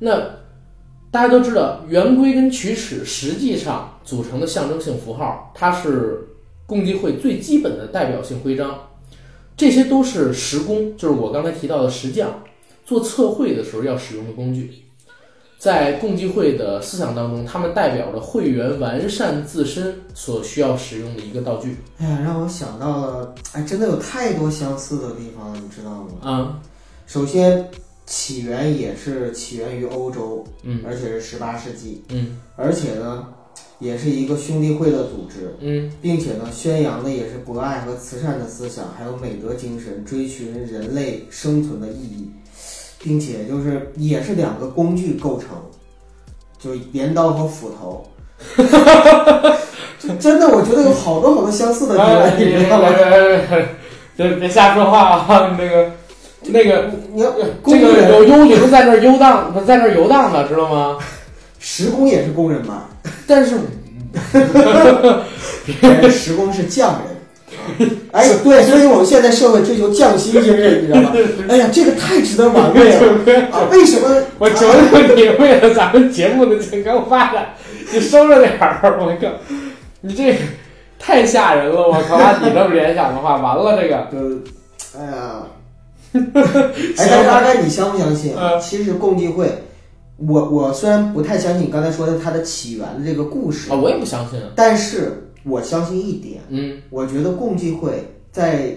[0.00, 0.18] 那
[1.12, 6.26] 大家都知道，圆规跟曲尺实际上组成的象征性符号，它是
[6.66, 8.88] 共济会最基本的代表性徽章。
[9.56, 12.42] 这些都是石工，就是我刚才提到的石匠，
[12.84, 14.82] 做测绘的时候要使用的工具。
[15.58, 21.76] 在共济会的思想当中，他们代表着会员完善自身所需要使用的一个道具。
[21.98, 26.08] 哎呀，让我想到了，哎，真的有太多相似的地方了，你知道吗？
[26.22, 26.60] 啊，
[27.06, 27.68] 首先，
[28.04, 30.82] 起源也是起源于欧洲，嗯。
[30.86, 32.38] 而且是十八世纪，嗯。
[32.54, 33.26] 而且呢，
[33.78, 42.30] 也是一个兄弟会的组织，嗯，并且呢，宣扬的也是博爱和慈善的思想，还有美德精神，追寻人类生存的意义，
[43.02, 45.48] 并且就是也是两个工具构成，
[46.58, 48.06] 就镰刀和斧头。
[49.98, 52.88] 就真的，我觉得有好多好多相似的地哎方，你知道吗？
[54.16, 55.56] 别别瞎说话啊！
[55.58, 55.90] 那个
[56.42, 56.90] 那个。
[57.12, 60.98] 你要这工个人，有幽灵在那儿游荡，在那儿游荡的，知道吗？
[61.58, 62.84] 石工也是工人嘛？
[63.26, 63.58] 但是，
[65.80, 67.15] 哎石工是匠人。
[68.12, 71.12] 哎，对，所以我们现在社会追求匠心精神，你知道吗？
[71.48, 73.00] 哎呀，这个太值得玩味了
[73.52, 73.68] 啊！
[73.70, 74.22] 为什么？
[74.38, 77.54] 我求求你，为了咱们节目的健康发展，
[77.92, 78.80] 你收着点儿！
[79.00, 79.28] 我靠，
[80.00, 80.38] 你这个
[80.98, 81.88] 太吓人了！
[81.88, 84.08] 我靠，按你这么联想的话，完了这个。
[84.98, 85.42] 呃，哎呀，
[86.96, 89.46] 哎，但是阿甘，你相不相信其实共济会，
[90.16, 94.40] 我我虽然不太相信你刚才说的它的起源的这个故事啊，，我也不相信。
[94.54, 98.76] 但是我相信一点，嗯我觉得共济会在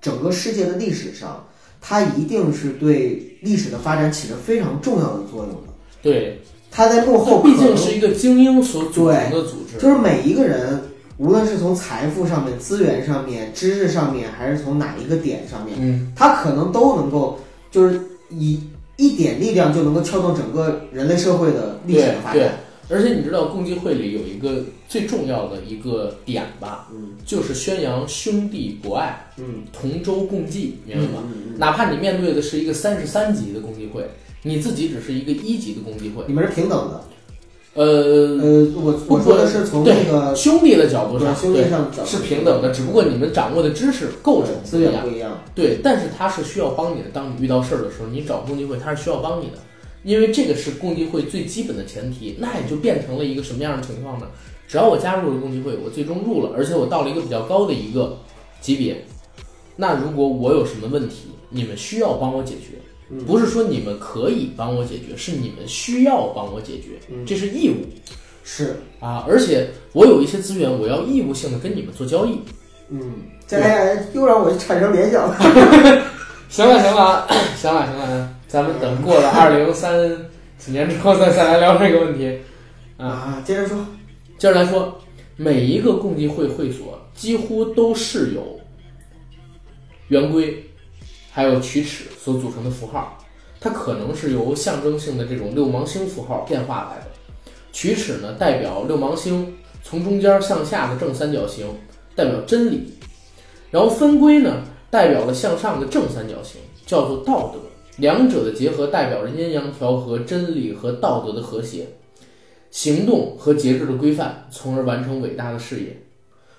[0.00, 1.46] 整个世界的历史上，
[1.80, 5.72] 它一定是对历史的发展起着非常重要的作用的。
[6.02, 6.38] 对，
[6.70, 9.78] 它在幕后毕竟是一个精英所组成的组织。
[9.78, 10.80] 就是每一个人，
[11.16, 17.38] 无论是从财富上面、资源上面、知识上面，还是从哪一个点上面，嗯，他可能都能够，
[17.70, 18.60] 就是以
[18.96, 22.54] 一点力量就能够撬动整个人类社会的历史的发对展。
[22.90, 31.22] 而且你知道共济会里有一个最重要的一个点吧，嗯就是宣扬兄弟博爱、嗯，同舟共济，明白吗？
[31.24, 34.10] 嗯嗯嗯哪怕你面对的是一个三十三级的共济会，
[34.42, 37.04] 你自己只是一个一级的共济会，你们是平等的。
[37.72, 44.92] 呃，呃，我不我说的是从那个兄弟的角度上，兄弟上是平等的，只不过你们掌握的知识构成资不一样。
[44.92, 45.38] 源不一样。
[45.54, 47.10] 对，但是他是需要帮你的。
[47.12, 49.58] 当你遇到事儿的时候，你找共济会，他是需要帮你的，
[50.02, 52.36] 因为这个是共济会最基本的前提。
[52.38, 54.26] 那也就变成了一个什么样的情况呢？
[54.68, 58.16] 只要我加入了共济会，我最终入了，而且我到了一个比较高的一个
[58.60, 59.04] 级别，
[59.74, 62.78] 那如果我有什么问题，你们需要帮我解决，
[63.10, 67.74] 嗯不是说你们可以帮我解决，是你们需要帮我解决，嗯这是义务
[68.44, 69.24] 是，啊！
[69.28, 72.38] 而且我有一些资源，我要义务性的跟你们做交易。
[72.90, 73.00] 嗯，
[73.48, 75.36] 这哎呀，又让我产生联想 了。
[76.48, 80.10] 行了 行了啊，行了行了，咱们等过了 二零三
[80.58, 82.36] 几年之后再再来聊这个问题。
[82.96, 83.78] 啊，啊，接着说，
[84.36, 84.98] 接着来说，
[85.36, 88.58] 每一个共济会会所几乎都是由
[90.08, 90.68] 圆规
[91.30, 93.16] 还有曲尺所组成的符号，
[93.60, 97.06] 它可能是由象征性的这种六芒星符号变化来的。
[97.72, 101.64] 曲尺呢，代表六芒星从中间向下的正三角形，
[102.16, 102.78] 代表真理；
[103.70, 107.69] 然后分规呢，代表了向上的正三角形，叫做道德。
[108.00, 111.86] 两者的结合代表着阴阳调和、真理和道德的和谐。
[112.70, 116.02] 行动和节制的规范，从而完成伟大的事业。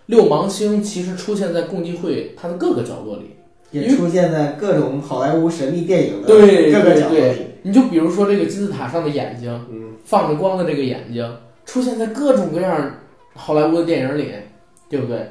[0.08, 3.32] 六芒星其实出现在共济会它的各个角落里，
[3.72, 7.22] 也出现在各种好莱坞神秘电影的对各个对角落里。
[7.22, 12.94] 对，你就比如说这个金字塔上的眼睛，嗯，放着光的这个眼睛，出现在各种各样
[13.34, 14.32] 好莱坞的电影里，
[14.90, 15.30] 对不对？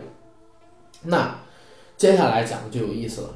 [1.02, 1.38] 那
[1.98, 3.28] 接下来讲的就有意思了。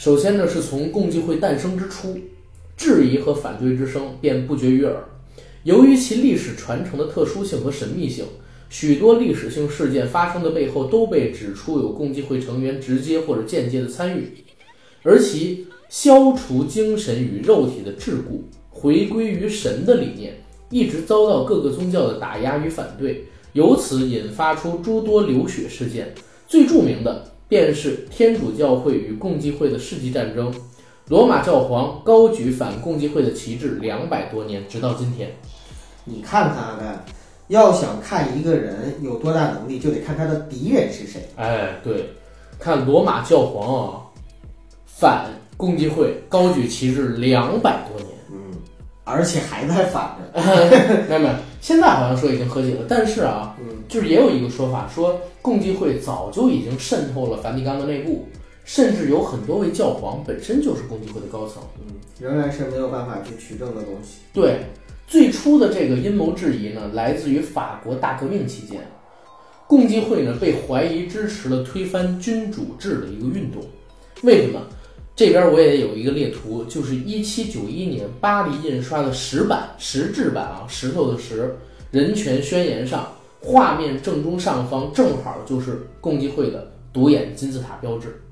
[0.00, 2.16] 首先呢，是从共济会诞生之初，
[2.74, 4.96] 质疑和反对之声便不绝于耳。
[5.64, 8.24] 由于其历史传承的特殊性和神秘性，
[8.70, 14.32] 许多历史性事件发生的背后都被指出有共济会成员直接或者间接的参与，
[15.02, 20.32] 而其消除精神与肉体的桎梏，回归于神的理念，
[20.70, 26.14] 一直遭到各个宗教的打压与反对，由此引发出诸多流血事件。
[26.48, 30.50] 最著名的便是天主教会与共济会的世纪战争。
[31.08, 35.28] 罗马教皇高举反共济会的旗帜两百多年，直到今天。
[36.04, 37.04] 你看看看，
[37.48, 41.28] 要想看一个人有多大能力，就得看他的敌人是谁。
[41.34, 42.08] 哎，对，
[42.60, 44.00] 看罗马教皇啊，
[44.86, 48.10] 反共济会高举旗帜两百多年。
[48.30, 48.56] 嗯，
[49.02, 50.40] 而且还在反着。
[51.08, 58.28] 没有没有，现在好像说已经和解了，但是啊，嗯，就是也有一个说法，说共济会早就已经渗透了梵蒂冈的内部，
[58.64, 61.60] 甚至有很多位教皇本身就是共济会的高层。
[61.80, 64.20] 嗯，仍然是没有办法去取证的东西。
[64.32, 64.60] 对，
[65.08, 68.80] 最初的这个阴谋质疑呢，来自于法国大革命期间，
[69.66, 73.60] 共济会呢被怀疑支持了推翻君主制的一个运动。
[74.22, 74.60] 为什么？
[75.16, 81.54] 这边我也有一个列图，就是一七九一年巴黎印刷的石版石制版啊，石头的石
[81.90, 83.06] 人权宣言上，
[83.42, 88.22] 画面正中上方正好就是共济会的独眼金字塔标志。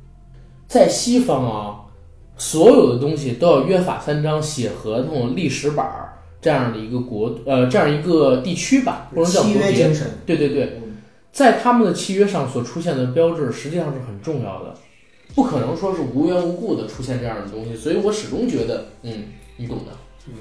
[0.66, 1.80] 在西方啊，
[2.36, 9.90] 所有的东西都要约法三章、写合同、立石板儿这样的一个国呃这样一个地区吧，不能叫契国别。
[10.26, 10.98] 对对对，嗯
[11.32, 14.74] 在他们的契约上所出现的标志，实际上是很重要的，
[15.34, 19.24] 不可能说是无缘无故的出现这样的东西，所以我始终觉得，嗯，
[19.56, 19.92] 你懂的。
[20.26, 20.34] 嗯，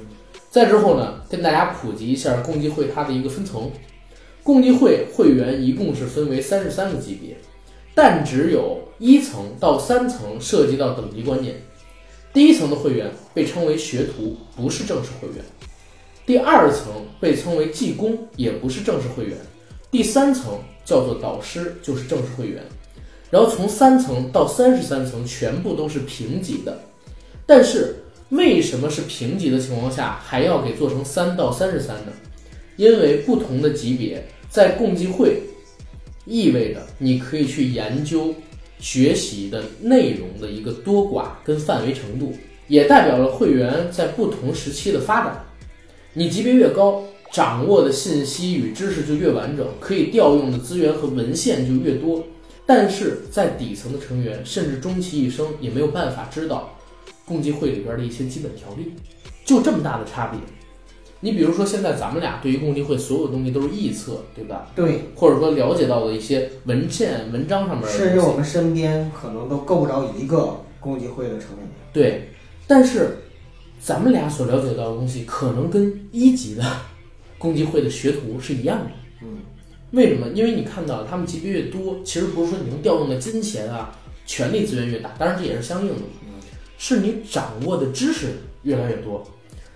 [0.50, 3.70] 再之后呢，跟大家普及一下共济会它的一个分层，
[4.48, 7.36] 共济会会员一共是分为三十三个级别，
[7.94, 11.56] 但只有一层到三层涉及到等级观念。
[12.32, 15.44] 第一层的会员被称为学徒，不是正式会员；
[16.26, 16.86] 第二层
[17.20, 19.36] 被称为技工，也不是正式会员；
[19.92, 22.64] 第三层叫做导师，就是正式会员。
[23.30, 26.80] 然后从三层到三十三层全部都是平级的，
[27.46, 27.98] 但是
[28.30, 32.14] 为什么是平级的情况下还要给做成三到三十三呢？
[32.78, 35.42] 因为不同的级别在共济会
[36.26, 38.34] 意味着你可以去研究
[38.80, 42.34] 学习的内容的一个多寡跟范围程度，
[42.68, 45.44] 也代表了会员在不同时期的发展。
[46.14, 52.24] 你级别越高，掌握的信息与知识就越完整，可以调用的资源和文献就越多。
[52.66, 56.78] 但是在底层的成员，甚至终其一生也没有办法知道
[57.26, 58.92] 共济会里边的一些基本条例，
[59.46, 60.40] 就这么大的差别。
[61.20, 64.70] 你比如说，现在咱们俩对于共济会所有东西都是臆测，对吧？
[64.76, 71.68] 对，或者说了解到的一些文件、文章上面的，甚至我们身边可能都够不着一个共济会的成员。
[71.92, 72.30] 对。
[72.68, 73.18] 但是
[73.80, 76.64] 咱们俩所了解到的东西，可能跟一级的
[77.40, 78.92] 共济会的学徒是一样的。
[79.24, 79.40] 嗯，
[79.92, 80.28] 为什么？
[80.36, 86.34] 因为你看到他们级别越多，其实不是说你能调动的金钱啊、权力资源越大，当然这也是相应的嗯。
[86.78, 88.28] 是你掌握的知识
[88.64, 89.26] 越来越多。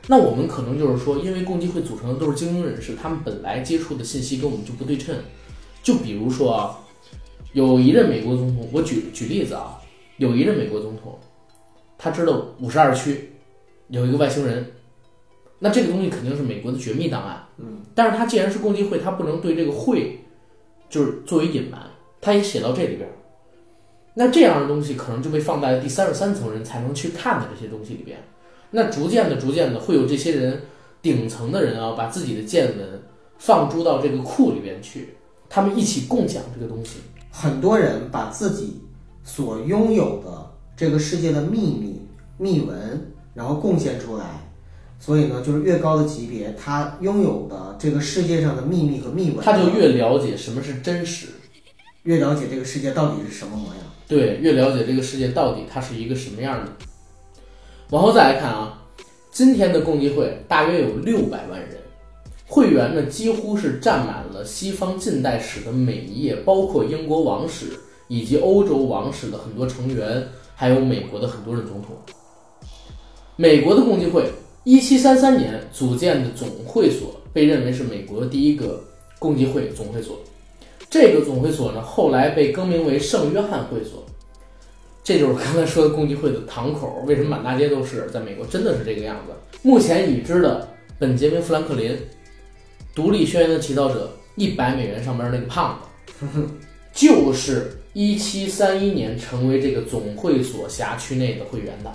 [0.07, 5.15] 那我们可能就是说，因为共济会组成的都是精英人士，他们本来接触的信息跟我们就不对称。
[5.83, 6.79] 就比如说啊，
[7.53, 9.79] 有一任美国总统，我举举例子啊，
[10.17, 11.17] 有一任美国总统，
[11.97, 13.31] 他知道五十二区
[13.89, 14.71] 有一个外星人，
[15.59, 17.43] 那这个东西肯定是美国的绝密档案。
[17.57, 20.19] 嗯，但是他既然是共济会，他不能对这个会
[20.89, 21.79] 就是作为隐瞒，
[22.19, 23.13] 他也写到这里边儿。
[24.15, 28.19] 那这样的东西可能就被放在了第三十三层人才能去看的这些东西里边。
[28.71, 30.61] 那逐渐的、逐渐的，会有这些人
[31.01, 33.01] 顶层的人啊，把自己的见闻
[33.37, 35.15] 放诸到这个库里边去，
[35.49, 36.97] 他们一起共享这个东西。
[37.29, 38.81] 很多人把自己
[39.23, 42.01] 所拥有的这个世界的秘密、
[42.37, 44.25] 秘闻，然后贡献出来。
[44.99, 51.27] 所以呢，就是越高的级别，他拥有的这个世界上的秘密和秘闻，他就越了解什么是真实，
[52.03, 53.77] 越了解这个世界到底是什么模样。
[54.07, 56.71] 对，越了解这个世界到底它是一个什么样的。
[57.91, 58.81] 往后再来看啊，
[59.31, 61.71] 今天的共济会大约有六百万人，
[62.47, 67.65] 会员呢几乎是占满了西方近代史的每一页，包括英国王室
[68.07, 70.25] 以及欧洲王室的很多成员，
[70.55, 71.89] 还有美国的很多任总统。
[73.35, 74.23] 美国的共济会
[74.63, 78.81] 一七三三年组建的总会所，被认为是美国第一个
[79.19, 80.17] 共济会总会所。
[80.89, 84.01] 这个总会所呢，后来被更名为圣约翰会所。
[85.03, 88.07] 这就是刚才说的共济会的堂口，为什么满大街都是？
[88.11, 89.33] 在美国真的是这个样子。
[89.63, 90.67] 目前已知的
[90.99, 91.91] 本杰明·富兰克林，
[92.93, 95.79] 《独立宣言的起草者》，一百美元上边那个胖
[96.19, 96.27] 子，
[96.93, 101.91] 就是一七三一年成为这个总会所辖区内的会员的。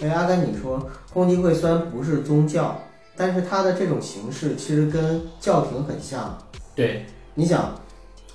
[0.00, 2.80] 哎，阿甘，你说共济会虽然不是宗教，
[3.16, 6.38] 但是它的这种形式其实跟教廷很像。
[6.76, 7.74] 对，你想，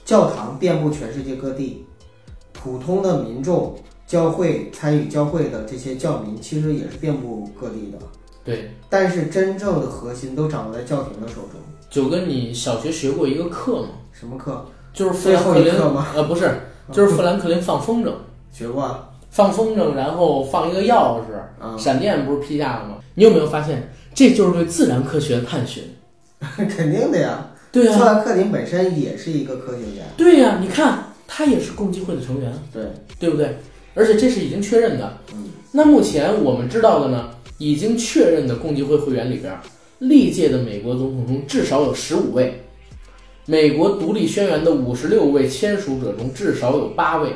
[0.04, 1.86] 教堂遍布全世界各地，
[2.52, 3.74] 普通的民众。
[4.14, 7.98] 教会参与教会的这些教民，其实也是遍布各地的。
[8.46, 11.60] 对，但是真正的核心都掌握在教廷的手中。
[11.90, 13.88] 九哥你小学学过一个课吗？
[14.12, 14.64] 什么课？
[14.94, 16.10] 就是富兰克林吗？
[16.14, 16.48] 呃，不是，
[16.92, 18.12] 就是富兰克林放风筝。
[18.54, 18.84] 学过。
[18.84, 22.98] 啊放风筝，然后放一个钥匙，闪电不是劈下了吗？
[23.16, 25.84] 你有没有发现，这就是对自然科学的探寻？
[26.70, 27.48] 肯定的呀。
[27.72, 27.98] 对呀。
[27.98, 30.04] 富兰克林本身也是一个科学家。
[30.16, 32.54] 对呀，你看他也是共济会的成员。
[32.72, 32.84] 对，
[33.20, 33.58] 对不对？
[33.94, 35.20] 而且这是已经确认的。
[35.34, 39.54] 嗯，那目前我们知道的呢，已经确认的共济会会员里边，
[40.00, 42.64] 历届的美国总统中至少有十五位，
[43.46, 47.30] 美国独立宣言的五十六位签署者中至少有八位，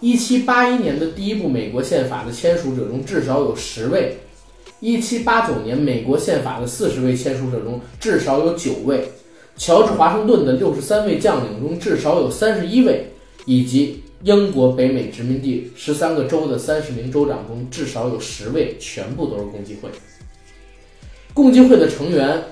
[0.00, 4.18] 一七八一年的第一部美国宪法的签署者中至少有十位，
[4.80, 9.08] 一七八九年美国宪法的四十位签署者中至少有九位，
[9.56, 13.12] 乔治华盛顿的六十三位将领中至少有三十一位，
[13.44, 14.02] 以及。
[14.22, 19.88] 英国北美殖民地十三个州的三十名州长中，至少有十位全部都是共济会。
[21.34, 22.42] 共济会的成员，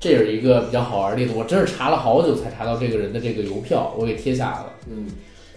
[0.00, 1.32] 这是一个比较好玩的例子。
[1.36, 4.72] 我真是查了好久才查到这个人的这个邮票，我给贴下来了。
[4.90, 5.06] 嗯，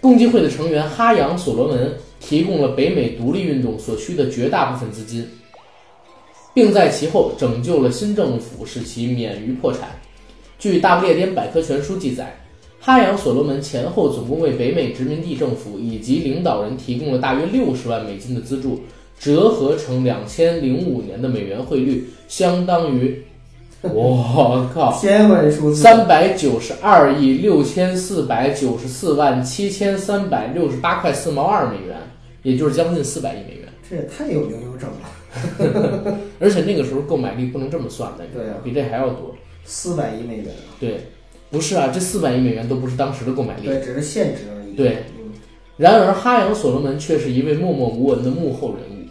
[0.00, 5.28] 共济会的成员哈扬·所罗门提供了北美独立运动所需的绝大部分资金，
[6.54, 9.90] 并在其后拯救了新政府，使其免于破产。
[10.56, 12.38] 据《大不列颠百科全书》记载。
[12.88, 18.80] 哈扬·所罗门前后总共为北美殖民地政府以及领导人提供了大约六十万美金的资助，
[19.20, 23.22] 折合成两千零五年的美元汇率，相当于，
[23.92, 31.94] 我靠，天文数字，三百九十二亿六千四百九十四万七千三百六十八块四毛二美元，
[32.42, 33.68] 也就是将近四百亿美元。
[33.90, 40.46] 这也太有零有整了， 而且那个时候购买力不能这么算的，对啊，比这还要多，四百亿美元
[40.80, 40.98] 对。
[41.50, 44.74] 不是啊，这四百亿美元都不是当时的购买力，对，只是现值而已。
[44.74, 45.04] 对，
[45.76, 49.08] 然而哈扬·所罗门却是一位默默无闻的幕后人物，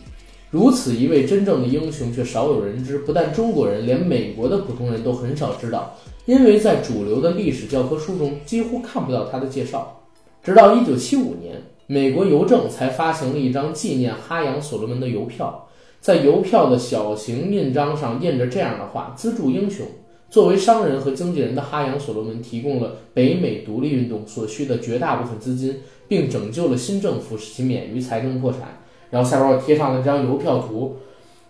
[0.51, 2.99] 如此一位真正的英雄却少有人知。
[2.99, 10.01] 不但中国人，连美国的普通人都很少知道，因为在主流的历史教科书中几乎看不到他的介绍。
[10.43, 11.55] 直到一九七五年，
[11.87, 15.67] 美国邮政才发行了一张纪念哈扬·所罗门的邮票，
[15.99, 19.85] 在邮票的小型印章上印着这样的话：“资助英雄。”
[20.29, 28.61] 作为商人和经纪人的哈扬·所罗门提供了北美独立运动所需的绝大部分资金，并拯救了新政府，使其免于财政破产。
[29.09, 30.97] 然后下边我贴上了这张邮票图。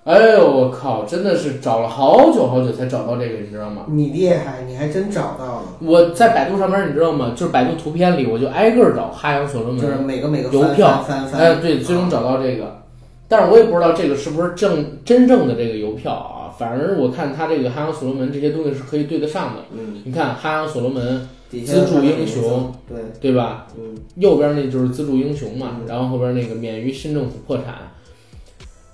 [0.04, 3.88] 哎呦我靠，真的是找了好久好久才找到这个，你知道吗？
[3.90, 5.64] 你厉害，你还真找到了。
[5.82, 7.34] 我在百度上面，你知道吗？
[7.36, 11.42] 就是百度图片里，我就挨个找哈扬·所罗门，就是每个每个邮票，翻翻。
[11.42, 12.84] 哎，对，最终找到这个。
[13.28, 16.37] 但是我也不知道这个是不是正真正的这个邮票啊。
[16.58, 19.64] 反而我看他这个哈扬所罗门这些东西是可以对得上的。
[19.74, 23.68] 嗯，你看哈扬所罗门资助英雄，对，对吧？
[23.78, 27.92] 嗯右边那就是资助英雄嘛，嗯然后后边那个免于新政府破产，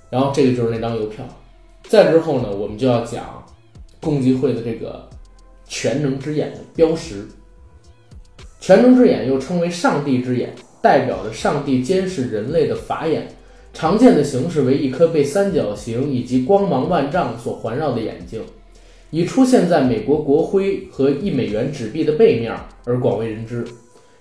[0.09, 1.25] 然后这个就是那张邮票。
[1.83, 3.43] 再之后呢，我们就要讲
[4.01, 5.07] 共济会的这个
[5.67, 7.25] 全能之眼的标识。
[8.59, 13.27] 全能之眼又称为上帝之眼，代表着上帝监视人类的法眼。
[13.73, 18.39] 常见的形式为一颗被三角形以及光芒万丈所环绕的眼睛，
[19.09, 22.55] 已出现在美国国徽和一美元纸币的背面
[22.85, 23.65] 而广为人知。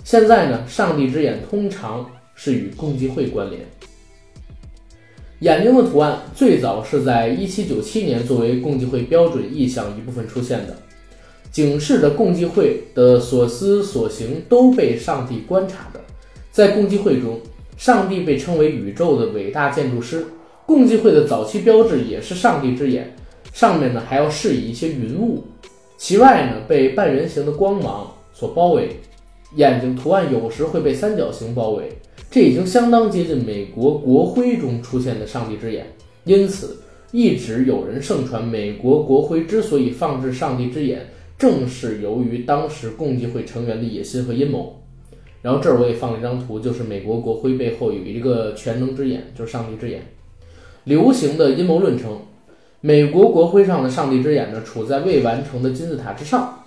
[0.02, 3.60] 现在呢，上帝之眼通常是与共济会关联。
[5.40, 10.76] 眼睛的图案最早是在1797年作为共济会标准意象一部分出现的，
[11.50, 16.00] 警示着共济会的所思所行都被上帝观察着。
[16.50, 17.40] 在共济会中，
[17.76, 20.24] 上帝被称为宇宙的伟大建筑师。
[20.64, 23.14] 共济会的早期标志也是上帝之眼，
[23.52, 25.44] 上面呢还要饰以一些云雾，
[25.98, 28.96] 其外呢被半圆形的光芒所包围。
[29.56, 31.90] 眼睛图案有时会被三角形包围，
[32.30, 35.92] 这已经相当接近美国国徽中出现的上帝之眼。
[36.24, 36.78] 因此，
[37.10, 41.06] 一直有人盛传美国国徽之所以放置上帝之眼，
[41.36, 44.81] 正是由于当时共济会成员的野心和阴谋。
[45.42, 50.00] 然后这儿我也放了一张图，就是美国国徽背后有一个全能之眼，就是上帝之眼。
[50.84, 52.18] 流行的阴谋论称，
[52.80, 56.58] 美国国徽上的上帝之眼呢，处在未完成的金字塔之上。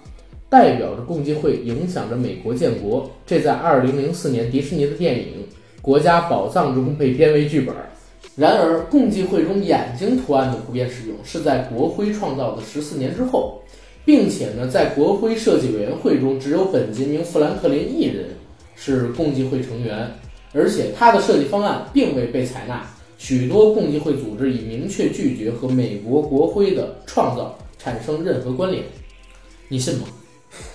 [0.47, 5.26] 代表着共济会影响着美国建国，这在2004年迪士尼的电影
[5.82, 7.76] 《国家宝藏》中被编为剧本。
[8.36, 13.61] 然而，共济会中眼睛图案的普遍使用是在国徽创造的十四年之后，
[14.05, 18.26] 并且呢，在国徽设计委员会中只有本杰明·富兰克林一人
[18.76, 20.11] 是共济会成员，
[20.53, 22.86] 而且他的设计方案并未被采纳。
[23.17, 28.84] 许多共济会组织已明确拒绝和美国国徽的创造产生任何关联。
[29.69, 30.05] 你信吗？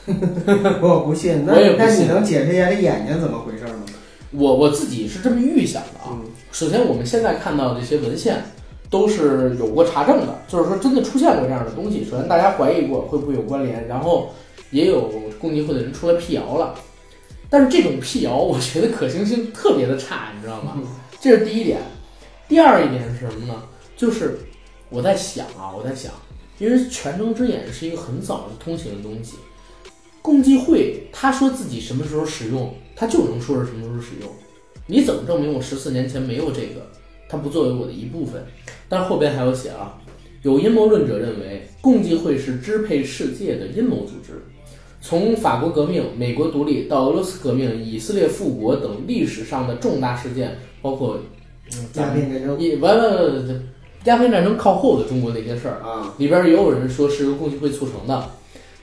[0.83, 3.85] 我不信，那我也不信那你能解释一下这眼睛怎么回事吗？
[4.33, 6.11] 我我自己是这么预想的啊。
[6.13, 6.23] 嗯
[6.53, 8.43] 首先，我们现在看到的这些文献
[8.91, 12.05] 都是有过查证的，就是说真的出现过这样的东西。
[12.05, 14.31] 首先，大家怀疑过会不会有关联，然后
[14.73, 16.75] 也有共济会的人出来辟谣了。
[17.51, 20.81] 但是这种辟谣，我觉得可行性特别的差，你知道吗？
[21.21, 21.81] 这是第一点。
[22.49, 23.63] 第二一点是什么呢？
[23.97, 24.39] 就是
[24.89, 26.13] 我在想啊，我在想，
[26.59, 29.35] 因为全能之眼是一个很早的通行的东西，
[30.23, 34.31] 共济会他说自己什么时候使用，他就能说是什么时候使用。
[34.87, 36.89] 你怎么证明我十四年前没有这个？
[37.29, 38.45] 它不作为我的一部分？
[38.89, 39.99] 但是后边还有写啊，
[40.43, 44.43] 有阴谋论者认为共济会是支配世界的阴谋组织。
[45.01, 51.19] 从法国革命、美国独立到俄罗斯革命、以色列复国等历史上的重大事件，包括
[51.95, 53.63] 鸦片战争也完完完完，
[54.05, 58.31] 鸦片战争靠后的中国的一些事儿，啊，里边也有人说是由共济会促成的。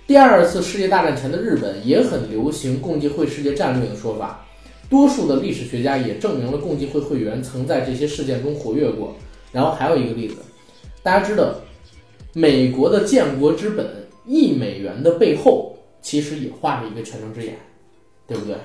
[0.08, 4.46] 第二次世界大战前的日本也很流行共济会世界战略的说法，
[4.90, 9.16] 多数的历史学家也证明了共济会会员曾在这些事件中活跃过。
[9.52, 10.36] 然后还有一个例子，
[11.04, 11.54] 大家知道，
[12.34, 13.86] 美国的建国之本
[14.26, 17.56] 一美元的背后其实也画着一个全能之眼，
[18.28, 18.56] 对不对？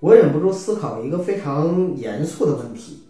[0.00, 3.02] 我忍不住思考一个非常严肃的问题：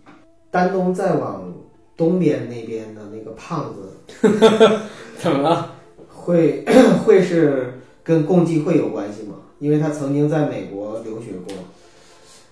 [0.50, 1.52] 丹东再往
[1.96, 4.28] 东边那边的那个胖子，
[5.18, 5.72] 怎么了？
[6.08, 6.64] 会
[7.04, 9.34] 会是跟共济会有关系吗？
[9.58, 11.54] 因为他曾经在美国留学过，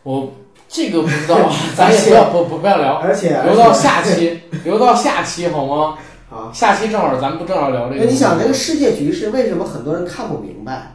[0.02, 0.32] 我
[0.68, 5.98] 这个不知道啊， 咱也不要不不不要聊，而且 留到下期，留到下期好吗？
[6.30, 8.04] 啊，下期正好咱们不正好聊这个？
[8.04, 10.91] 那你想这个世界局势为什么很多人看不明白？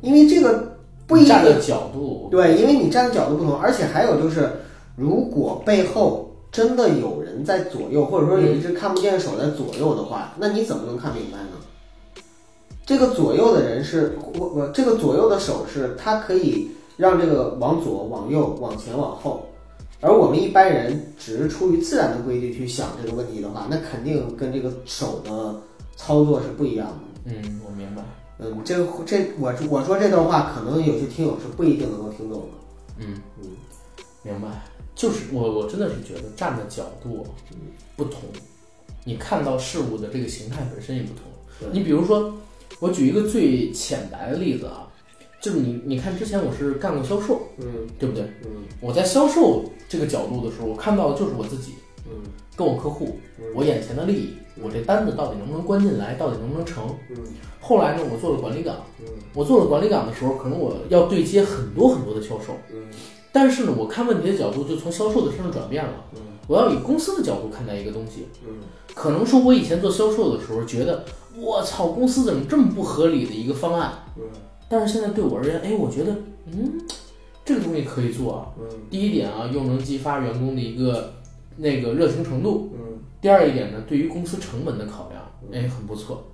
[0.00, 0.76] 因为这个
[1.06, 4.50] 不一定站的角度，对，因为你站的角度不同，而且还有就是，
[4.96, 12.24] 如果背后真的有人在左右，或者说有一只看不见的手在左右的话，那你怎么能看明白呢？
[12.86, 19.46] 这个左右的人是我我这个左右的手是它可以让这个往左、往右、往前、往后，
[20.00, 25.54] 而我们一般人只是出于自然的规律去想这个问题的话，那肯定跟这个手的
[25.96, 27.30] 操作是不一样的。
[27.32, 28.02] 嗯，我明白。
[28.40, 32.48] 嗯，这个这我我说这段话，可能有些听友是不一定能够听懂的。
[32.98, 33.50] 嗯嗯，
[34.22, 34.48] 明白。
[34.94, 37.26] 就是我我真的是觉得站的角度
[37.96, 38.20] 不同，
[39.04, 41.70] 你看到事物的这个形态本身也不同。
[41.72, 42.34] 你比如说，
[42.80, 44.88] 我举一个最浅白的例子啊，
[45.40, 48.24] 就是你你看之前我是干过销售，嗯对不对？
[48.44, 51.74] 嗯我在销售这个角度的时候，我看到的就是我自己
[52.06, 56.84] 嗯跟我客户，嗯我眼前的利益，我这单子到底能不能关进来，到底能不能成。
[57.10, 57.16] 嗯
[57.62, 62.84] 后来呢，我做了管理岗，嗯我做了管理岗的时候，可能我要对接很多很多的销售，嗯
[63.32, 65.92] 但是呢，我看问题的角度就从销售的身上转变了。
[66.14, 68.26] 嗯我要以公司的角度看待一个东西。
[68.44, 68.54] 嗯，
[68.92, 71.04] 可能说我以前做销售的时候觉得，
[71.38, 73.92] 我操，公司怎么这么不合理的一个方案？
[74.16, 74.24] 嗯，
[74.68, 76.12] 但是现在对我而言，哎，我觉得，
[76.46, 76.72] 嗯，
[77.44, 78.48] 这个东西可以做啊。
[78.58, 81.12] 嗯，第一点啊，又能激发员工的一个
[81.58, 82.72] 那个热情程度。
[82.74, 82.79] 嗯，
[83.20, 86.26] 第二一点呢，对于公司成本的考量，哎，很不错。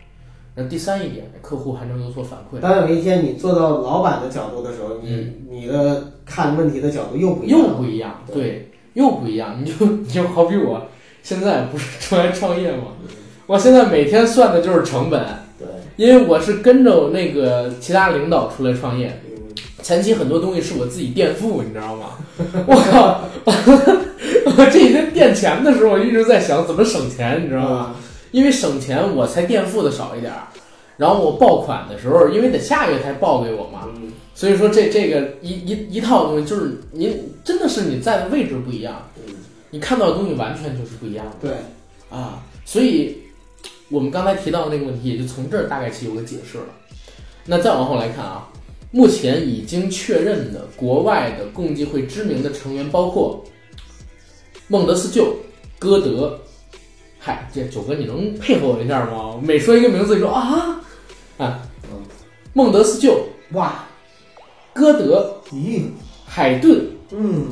[0.55, 9.61] 那第三一点，客户还能有所反馈，当有一天你做到老板的角度的时候，你你的看问题的角度又不一样，又不一样，对，又不一样。
[9.63, 10.87] 你就 你就好比我
[11.23, 12.85] 现在不是出来创业吗？
[13.47, 15.23] 我现在每天算的就是成本，
[15.59, 15.67] 对，
[15.97, 22.07] 因为我是跟着那个其他领导出来创业，嗯，前期很多东西是我自己垫付，你知道吗？
[22.67, 23.21] 我靠，
[24.57, 27.97] 我 这几天垫钱的时候，我一直在想怎么省钱，你知道吗？
[28.33, 30.49] 因为省钱，我才垫付的少一点儿，
[30.97, 39.35] 然后我报款的时候，因为得下月才报给我嘛，嗯，所以说这这个一一一套东西，就是您真的是你在的位置不一样，嗯，
[39.71, 41.51] 你看到的东西完全就是不一样的对，
[42.11, 43.17] 啊，所以
[43.89, 46.65] 我们刚才提到的那个问题，也就从这儿大概其有个解释了。
[47.45, 48.49] 那再往后来看啊，
[48.91, 53.45] 目前已经确认的国外的共济会知名的成员包括
[54.69, 55.35] 孟德斯鸠、
[55.79, 56.39] 歌德。
[57.19, 59.41] 嗨，这九哥你能配合我一下吗？
[59.43, 60.81] 每说一个名字，你说啊
[61.39, 62.03] 啊，嗯，
[62.53, 63.19] 孟德斯鸠、
[63.53, 63.85] 哇，
[64.73, 65.83] 歌德、咦，
[66.25, 67.47] 海顿、嗯，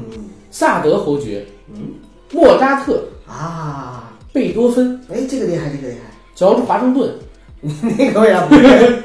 [0.51, 1.95] 萨德侯爵、嗯，
[2.33, 7.13] 莫扎特、啊，贝多芬、哎，这个厉害，这个厉害，乔治华盛顿，
[7.61, 9.03] 那个我也不认？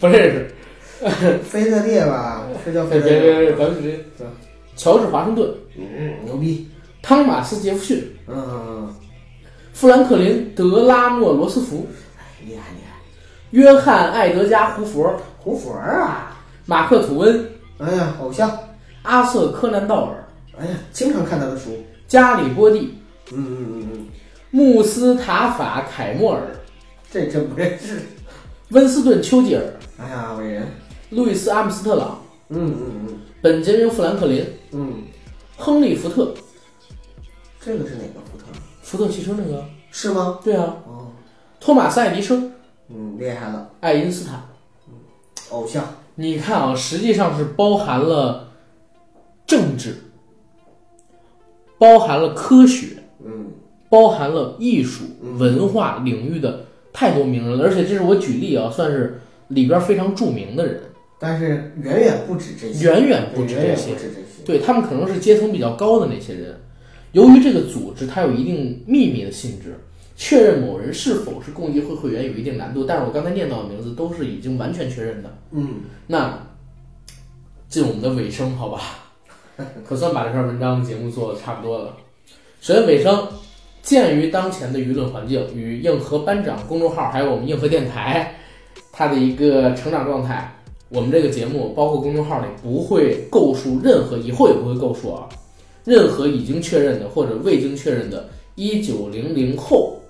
[0.00, 0.50] 不认识。
[1.42, 4.00] 菲特烈吧，是叫别腓特烈，别别别，咱们直接
[4.76, 6.66] 乔治华盛顿、嗯，牛逼，
[7.06, 8.92] 汤马斯杰弗逊、嗯，
[9.72, 11.86] 富兰克林·德拉诺罗斯福、
[12.44, 12.98] 厉害厉害，
[13.52, 17.48] 约翰·爱德加·胡佛、胡佛儿啊，马克·吐温、
[17.78, 18.50] 哎呀，偶像，
[19.02, 20.26] 阿瑟·柯南道尔、
[20.58, 21.78] 哎呀，经常看他的书，
[22.08, 22.98] 加里波蒂、
[23.30, 24.06] 嗯嗯嗯嗯，
[24.50, 26.40] 穆斯塔法·凯莫尔、
[27.08, 28.00] 这真不认识，
[28.70, 29.62] 温斯顿·丘吉尔、
[30.00, 30.66] 哎呀，伟人，
[31.10, 33.18] 路易斯·阿姆斯特朗、嗯嗯嗯。
[33.40, 35.04] 本杰明·富兰克林、嗯，
[35.56, 36.34] 亨利·福特、
[37.66, 38.44] 这个是哪个福特？
[38.80, 39.64] 福特汽车那个？
[39.90, 40.38] 是吗？
[40.44, 41.10] 对啊，哦，
[41.58, 42.52] 托马斯·爱迪生、
[42.88, 44.40] 嗯，厉害了，爱因斯坦。
[45.50, 48.52] 偶像，你看啊，实际上是包含了
[49.44, 49.96] 政治，
[51.76, 53.50] 包含了科学，嗯
[53.88, 57.64] 包含了艺术、嗯文化领域的太多名人了。
[57.64, 60.82] 而且这是我举例啊，算是里边非常著名的人，
[61.18, 63.96] 但是远远不止这些，远远不止这些，
[64.44, 66.60] 对他们可能是阶层比较高的那些人。
[67.16, 69.74] 由于这个组织它有一定秘密的性质，
[70.16, 72.84] 确认某人是否是共济会会员有一定难度。
[72.84, 75.38] 但是我刚才念到的名字都是已经完全确认的。
[75.52, 76.38] 嗯，那
[77.70, 78.82] 进我们的尾声，好吧，
[79.82, 81.96] 可算把这篇文章节目做的差不多了。
[82.60, 83.26] 首先尾声，
[83.80, 88.34] 鉴于当前的舆论环境与硬核班长公众号，还有我们硬核电台
[88.92, 90.54] 它的一个成长状态，
[90.90, 95.26] 我们这个节目包括公众号里不会构述任何，以后也不会构述啊，
[95.86, 100.00] 任何已经确认的或者未经确认的1900后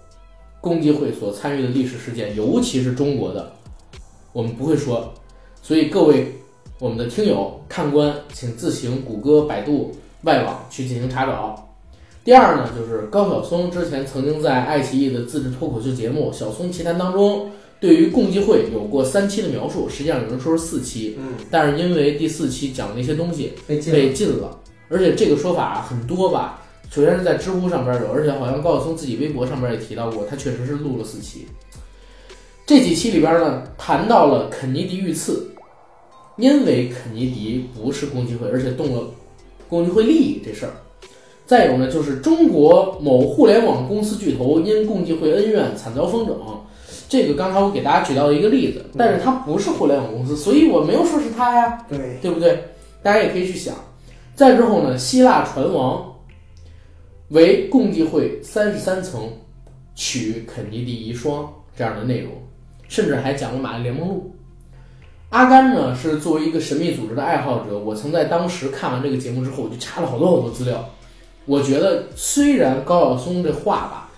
[0.60, 3.52] 共济会所参与的历史事件，尤其是中国的，
[4.32, 5.12] 我们不会说。
[5.62, 6.32] 所以各位
[6.78, 11.68] 我们的听友看官，请自行谷歌、百度、外网去进行查找。
[12.24, 24.58] 第二呢，就是高晓松之前曾经在爱奇艺的自制脱口秀节目《晓松奇谈》当中，对于共济会有过三期的描述，实际上有人说是四期，嗯，但是因为第四期讲的那些东西被禁了，
[24.88, 26.62] 而且这个说法很多吧。
[26.88, 31.46] 首先是在知乎上边有，而且好像高晓松自己微博上边也提到过，他确实是录了四期。
[32.64, 35.50] 这几期里边呢，谈到了肯尼迪遇刺，
[36.36, 39.10] 因为肯尼迪不是共济会，而且动了
[39.68, 40.72] 共济会利益这事儿。
[41.44, 46.36] 再有呢，就是中国某互联网公司巨头因共济会恩怨惨遭封整。
[47.08, 51.84] 这个刚才我给大家举到一个例子，但是它不是互联网公司，所以我没有说是他呀。
[51.88, 52.64] 对，对不对？
[53.02, 53.74] 大家也可以去想。
[54.36, 56.14] 再之后呢，希腊船王
[57.30, 59.32] 为共济会三十三层
[59.94, 62.30] 取肯尼迪遗孀这样的内容，
[62.86, 64.32] 甚至还讲了玛丽莲梦露。
[65.30, 70.86] 阿甘呢是作为一个神秘组织的爱好者，我曾在当时看完这个节目之后，我就查了好多好多资料。
[71.46, 74.10] 我觉得虽然高晓松这话吧，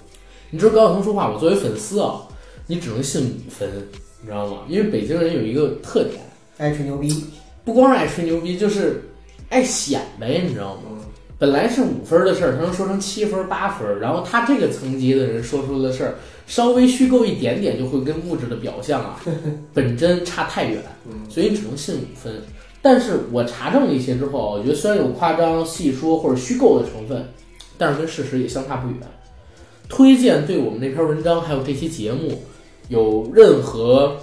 [0.51, 2.23] 你知道高晓松说话，我作为粉丝啊，
[2.67, 3.71] 你只能信五分，
[4.21, 4.63] 你知道吗？
[4.69, 6.21] 因为北京人有一个特点，
[6.59, 7.09] 爱吹牛逼，
[7.65, 9.08] 不光是爱吹牛逼，就是
[9.49, 10.83] 爱显摆，你知道吗？
[11.39, 16.15] 本来是五分的事儿，他能说成七分、八分，然后他这个层级的人说出的事儿，
[16.49, 19.21] 稍微虚构一点点，就会跟物质的表象啊
[19.73, 20.83] 本真差太远，
[21.29, 22.43] 所以只能信五分。
[22.83, 27.25] 但是我查证了一些之后，我觉得虽然有夸张、戏说或者虚构的成分，
[27.77, 28.99] 但是跟事实也相差不远。
[29.89, 32.43] 推荐对我们那篇文章还有这期节目
[32.89, 34.17] 有任何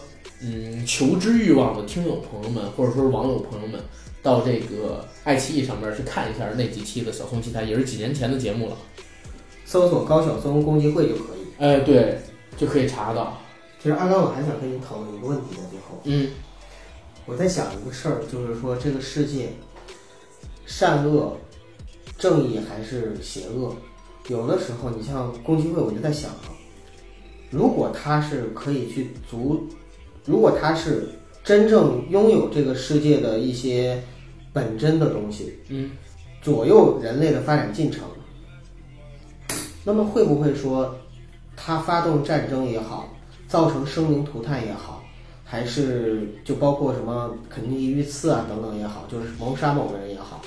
[0.44, 3.80] 嗯求知欲望的听友朋友们，或者说是网友朋友们，
[4.26, 8.76] 到这个爱奇艺上面去看一下那几期的小松奇谈，也是几年前的节目了。
[9.66, 11.46] 搜索高晓松共济会就可以。
[11.60, 12.18] 哎，对，
[12.58, 13.38] 就可以查到。
[13.80, 16.32] 其实阿刚，我还想跟你讨论一个问题，在最后，嗯，
[17.28, 19.50] 我在想一个事儿，就是说这个世界
[20.66, 21.38] 善恶、
[22.18, 23.76] 正义还是邪恶？
[24.28, 26.50] 有的时候，你像共济会，我就在想啊，
[27.52, 29.68] 如果他是可以去足，
[30.26, 31.10] 如果他是
[31.44, 34.02] 真正拥有这个世界的一些
[34.56, 35.92] 本真的东西，嗯，
[36.42, 38.06] 左右人类的发展进程，
[39.84, 40.96] 那么会不会说，
[41.58, 43.14] 他发动战争也好，
[43.50, 45.04] 造成生灵涂炭也好，
[45.44, 50.42] 还是就包括什么肯尼迪遇刺啊等等也好，就是谋杀某个人也好，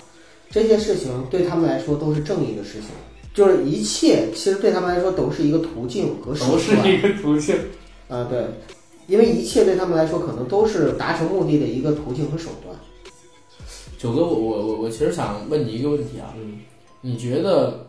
[0.48, 2.88] 这些事情对他们来说都是正义的事情，
[3.34, 6.90] 就是一切其实对他们来说都是一个途径和手段都是段。
[6.90, 7.54] 一个途径。
[8.08, 8.46] 啊，对，
[9.06, 12.74] 因为一切对他们来说可能都是达成目的的一个途径和手段。
[13.98, 16.60] 九哥，我我我我其实想问你一个问题啊，嗯，
[17.00, 17.84] 你觉得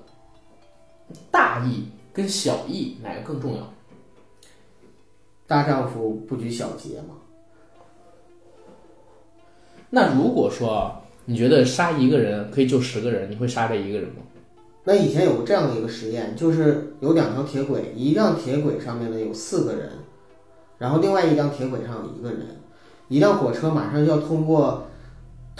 [1.29, 3.61] 大义跟小义哪个更重要？
[5.45, 7.13] 大丈夫不拘小节嘛。
[9.91, 10.91] 那如果说
[11.25, 14.23] 你觉得杀一个人可以救十个人，你会杀这一个人吗？
[14.83, 19.91] 那以前有过这样的一个实验，就是有两条铁轨，一辆铁轨上面呢有四个人，
[20.79, 22.47] 然后另外一辆铁轨上有一个人，
[23.09, 24.87] 一辆火车马上就要通过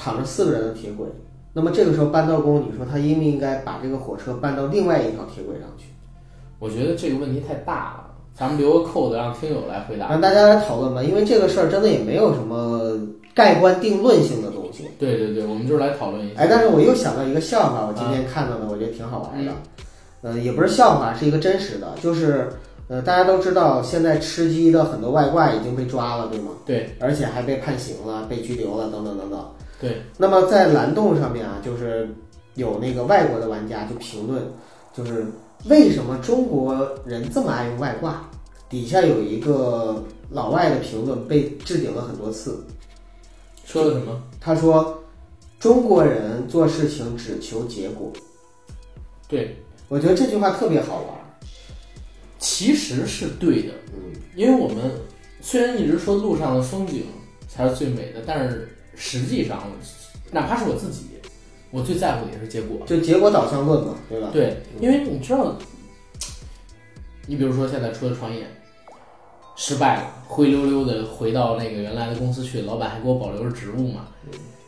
[0.02, 1.06] 躺着四个人的铁轨，
[1.52, 5.86] 那么这个时候搬道工，你说他应不应该把这个火车搬到另外一条铁轨上去？
[6.60, 10.10] 我觉得这个问题太大了，咱们留个扣子让听友来回答。
[10.10, 12.97] 让大家来讨论吧，因为这个事儿真的也没有什么
[13.34, 14.86] 盖棺定论性的东西。
[14.97, 16.41] 对对对，我们就是来讨论一下。
[16.41, 19.52] 哎，但是我又想到一个笑话，我今天看到的，我觉得挺好玩的。
[20.22, 22.50] 呃，也不是笑话，是一个真实的，就是
[22.89, 26.52] 呃，大家都知道现在吃鸡的很多外挂已经被抓了，对吗？
[26.66, 29.39] 对而且还被判刑了、被拘留了，等等等等。
[29.80, 32.09] 对，那么在蓝洞上面啊，就是
[32.55, 34.43] 有那个外国的玩家就评论，
[34.93, 35.25] 就是
[35.65, 36.75] 为什么中国
[37.05, 38.30] 人这么爱用外挂？
[38.69, 42.63] 底下有一个老外的评论被置顶了很多次，
[43.65, 44.21] 说了什么？
[44.39, 45.01] 他说
[45.59, 48.11] 中国人做事情只求结果。
[49.27, 49.57] 对，
[49.88, 51.19] 我觉得这句话特别好玩。
[52.38, 54.91] 其实是对的，嗯，因为我们
[55.41, 57.03] 虽然一直说路上的风景
[57.47, 58.69] 才是最美的，但是
[59.02, 59.58] 实际上，
[60.30, 61.06] 哪怕是我自己，
[61.72, 62.86] 我最在乎的也是结果。
[62.86, 64.28] 就结果导向论嘛，对吧？
[64.34, 65.56] 对，因为你知道，
[67.26, 68.45] 你比如说现在出来创业
[69.56, 74.08] 失败了，灰溜溜的回到那个原来的公司去，老板还给我保留着职务嘛，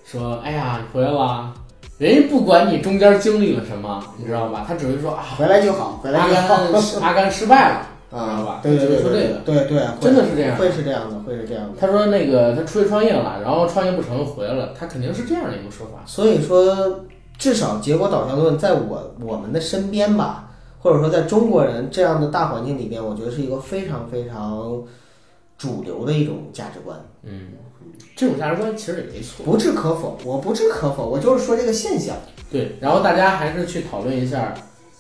[0.06, 1.54] 说哎呀你回来了，
[1.98, 4.64] 人家不管你中间经历了什么，你知道吧？
[4.66, 6.72] 他只会说啊，回来就好，回来阿就好。
[6.72, 9.40] 甘阿甘失败了，啊吧，对对对说这个。
[9.46, 11.78] 对对，真的是这样会是这样的，会是这样的。
[11.80, 16.04] 他说那个他出去创业了，然后创业不成又回来了，他肯定是这样的一个说法。
[16.06, 17.06] 所以说，
[17.38, 24.84] 至少结果导向论在我我们的身边吧，或者说在中国人这样的大环境里边，我觉得是一个非常非常
[25.58, 27.48] 主流的一种价值观，嗯，
[28.16, 29.46] 这种价值观其实也没错。
[29.46, 30.18] 不置可否。
[30.26, 32.16] 我不置可否，我就是说这个现象。
[32.52, 34.54] 对，然后大家还是去讨论一下，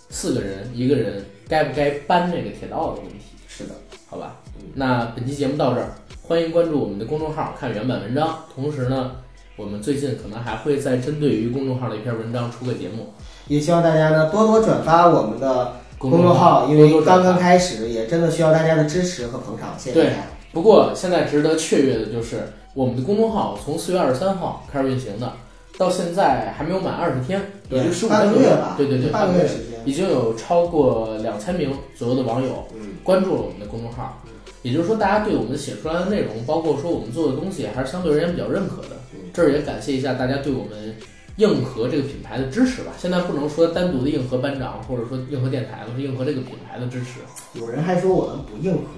[0.09, 3.71] 四个人一个人该不该搬这个铁道的问题，是的，
[4.09, 4.37] 好吧？
[4.75, 5.89] 那本期节目到这儿，
[6.21, 8.45] 欢迎关注我们的公众号看原版文章。
[8.55, 9.17] 同时呢，
[9.57, 13.13] 我们最近可能还会再针对于公众号的一篇文章出个节目。
[13.49, 20.15] 也希望大家呢多多转发我们的公众众号，因为刚刚开始，也真的需要大家的支持和捧场，谢谢大家。
[20.53, 25.33] 不过现在值得雀跃的就是，我们的公众号从四月二十三号开始运行的，
[25.77, 29.70] 到现在还没有满二十天，也就十五半天左右个月吧，对对对，半个月月时间。
[29.85, 34.21] 已经有超过两千名左右的网友嗯，关注了我们的公众号。
[34.63, 38.89] 也就是说，大家对我们写出来的内容，包括说我们做的东西，还是相对而言比较认可的。
[39.33, 40.95] 这儿也感谢一下大家对我们
[41.37, 42.91] 硬核这个品牌的支持吧。
[42.97, 47.21] 现在不能说单独的硬核班长，或者说硬核电台，了是硬核这个品牌的支持。
[47.53, 48.89] 有人还说我们不硬核，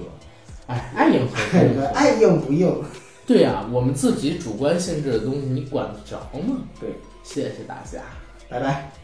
[0.67, 2.75] 哎，爱硬核不硬核，爱硬不硬。
[3.25, 6.57] 对呀、我们自己主观性质的东西，你管得着吗？
[6.77, 6.89] 对，
[7.23, 8.01] 谢谢大家。
[8.49, 9.02] 拜拜。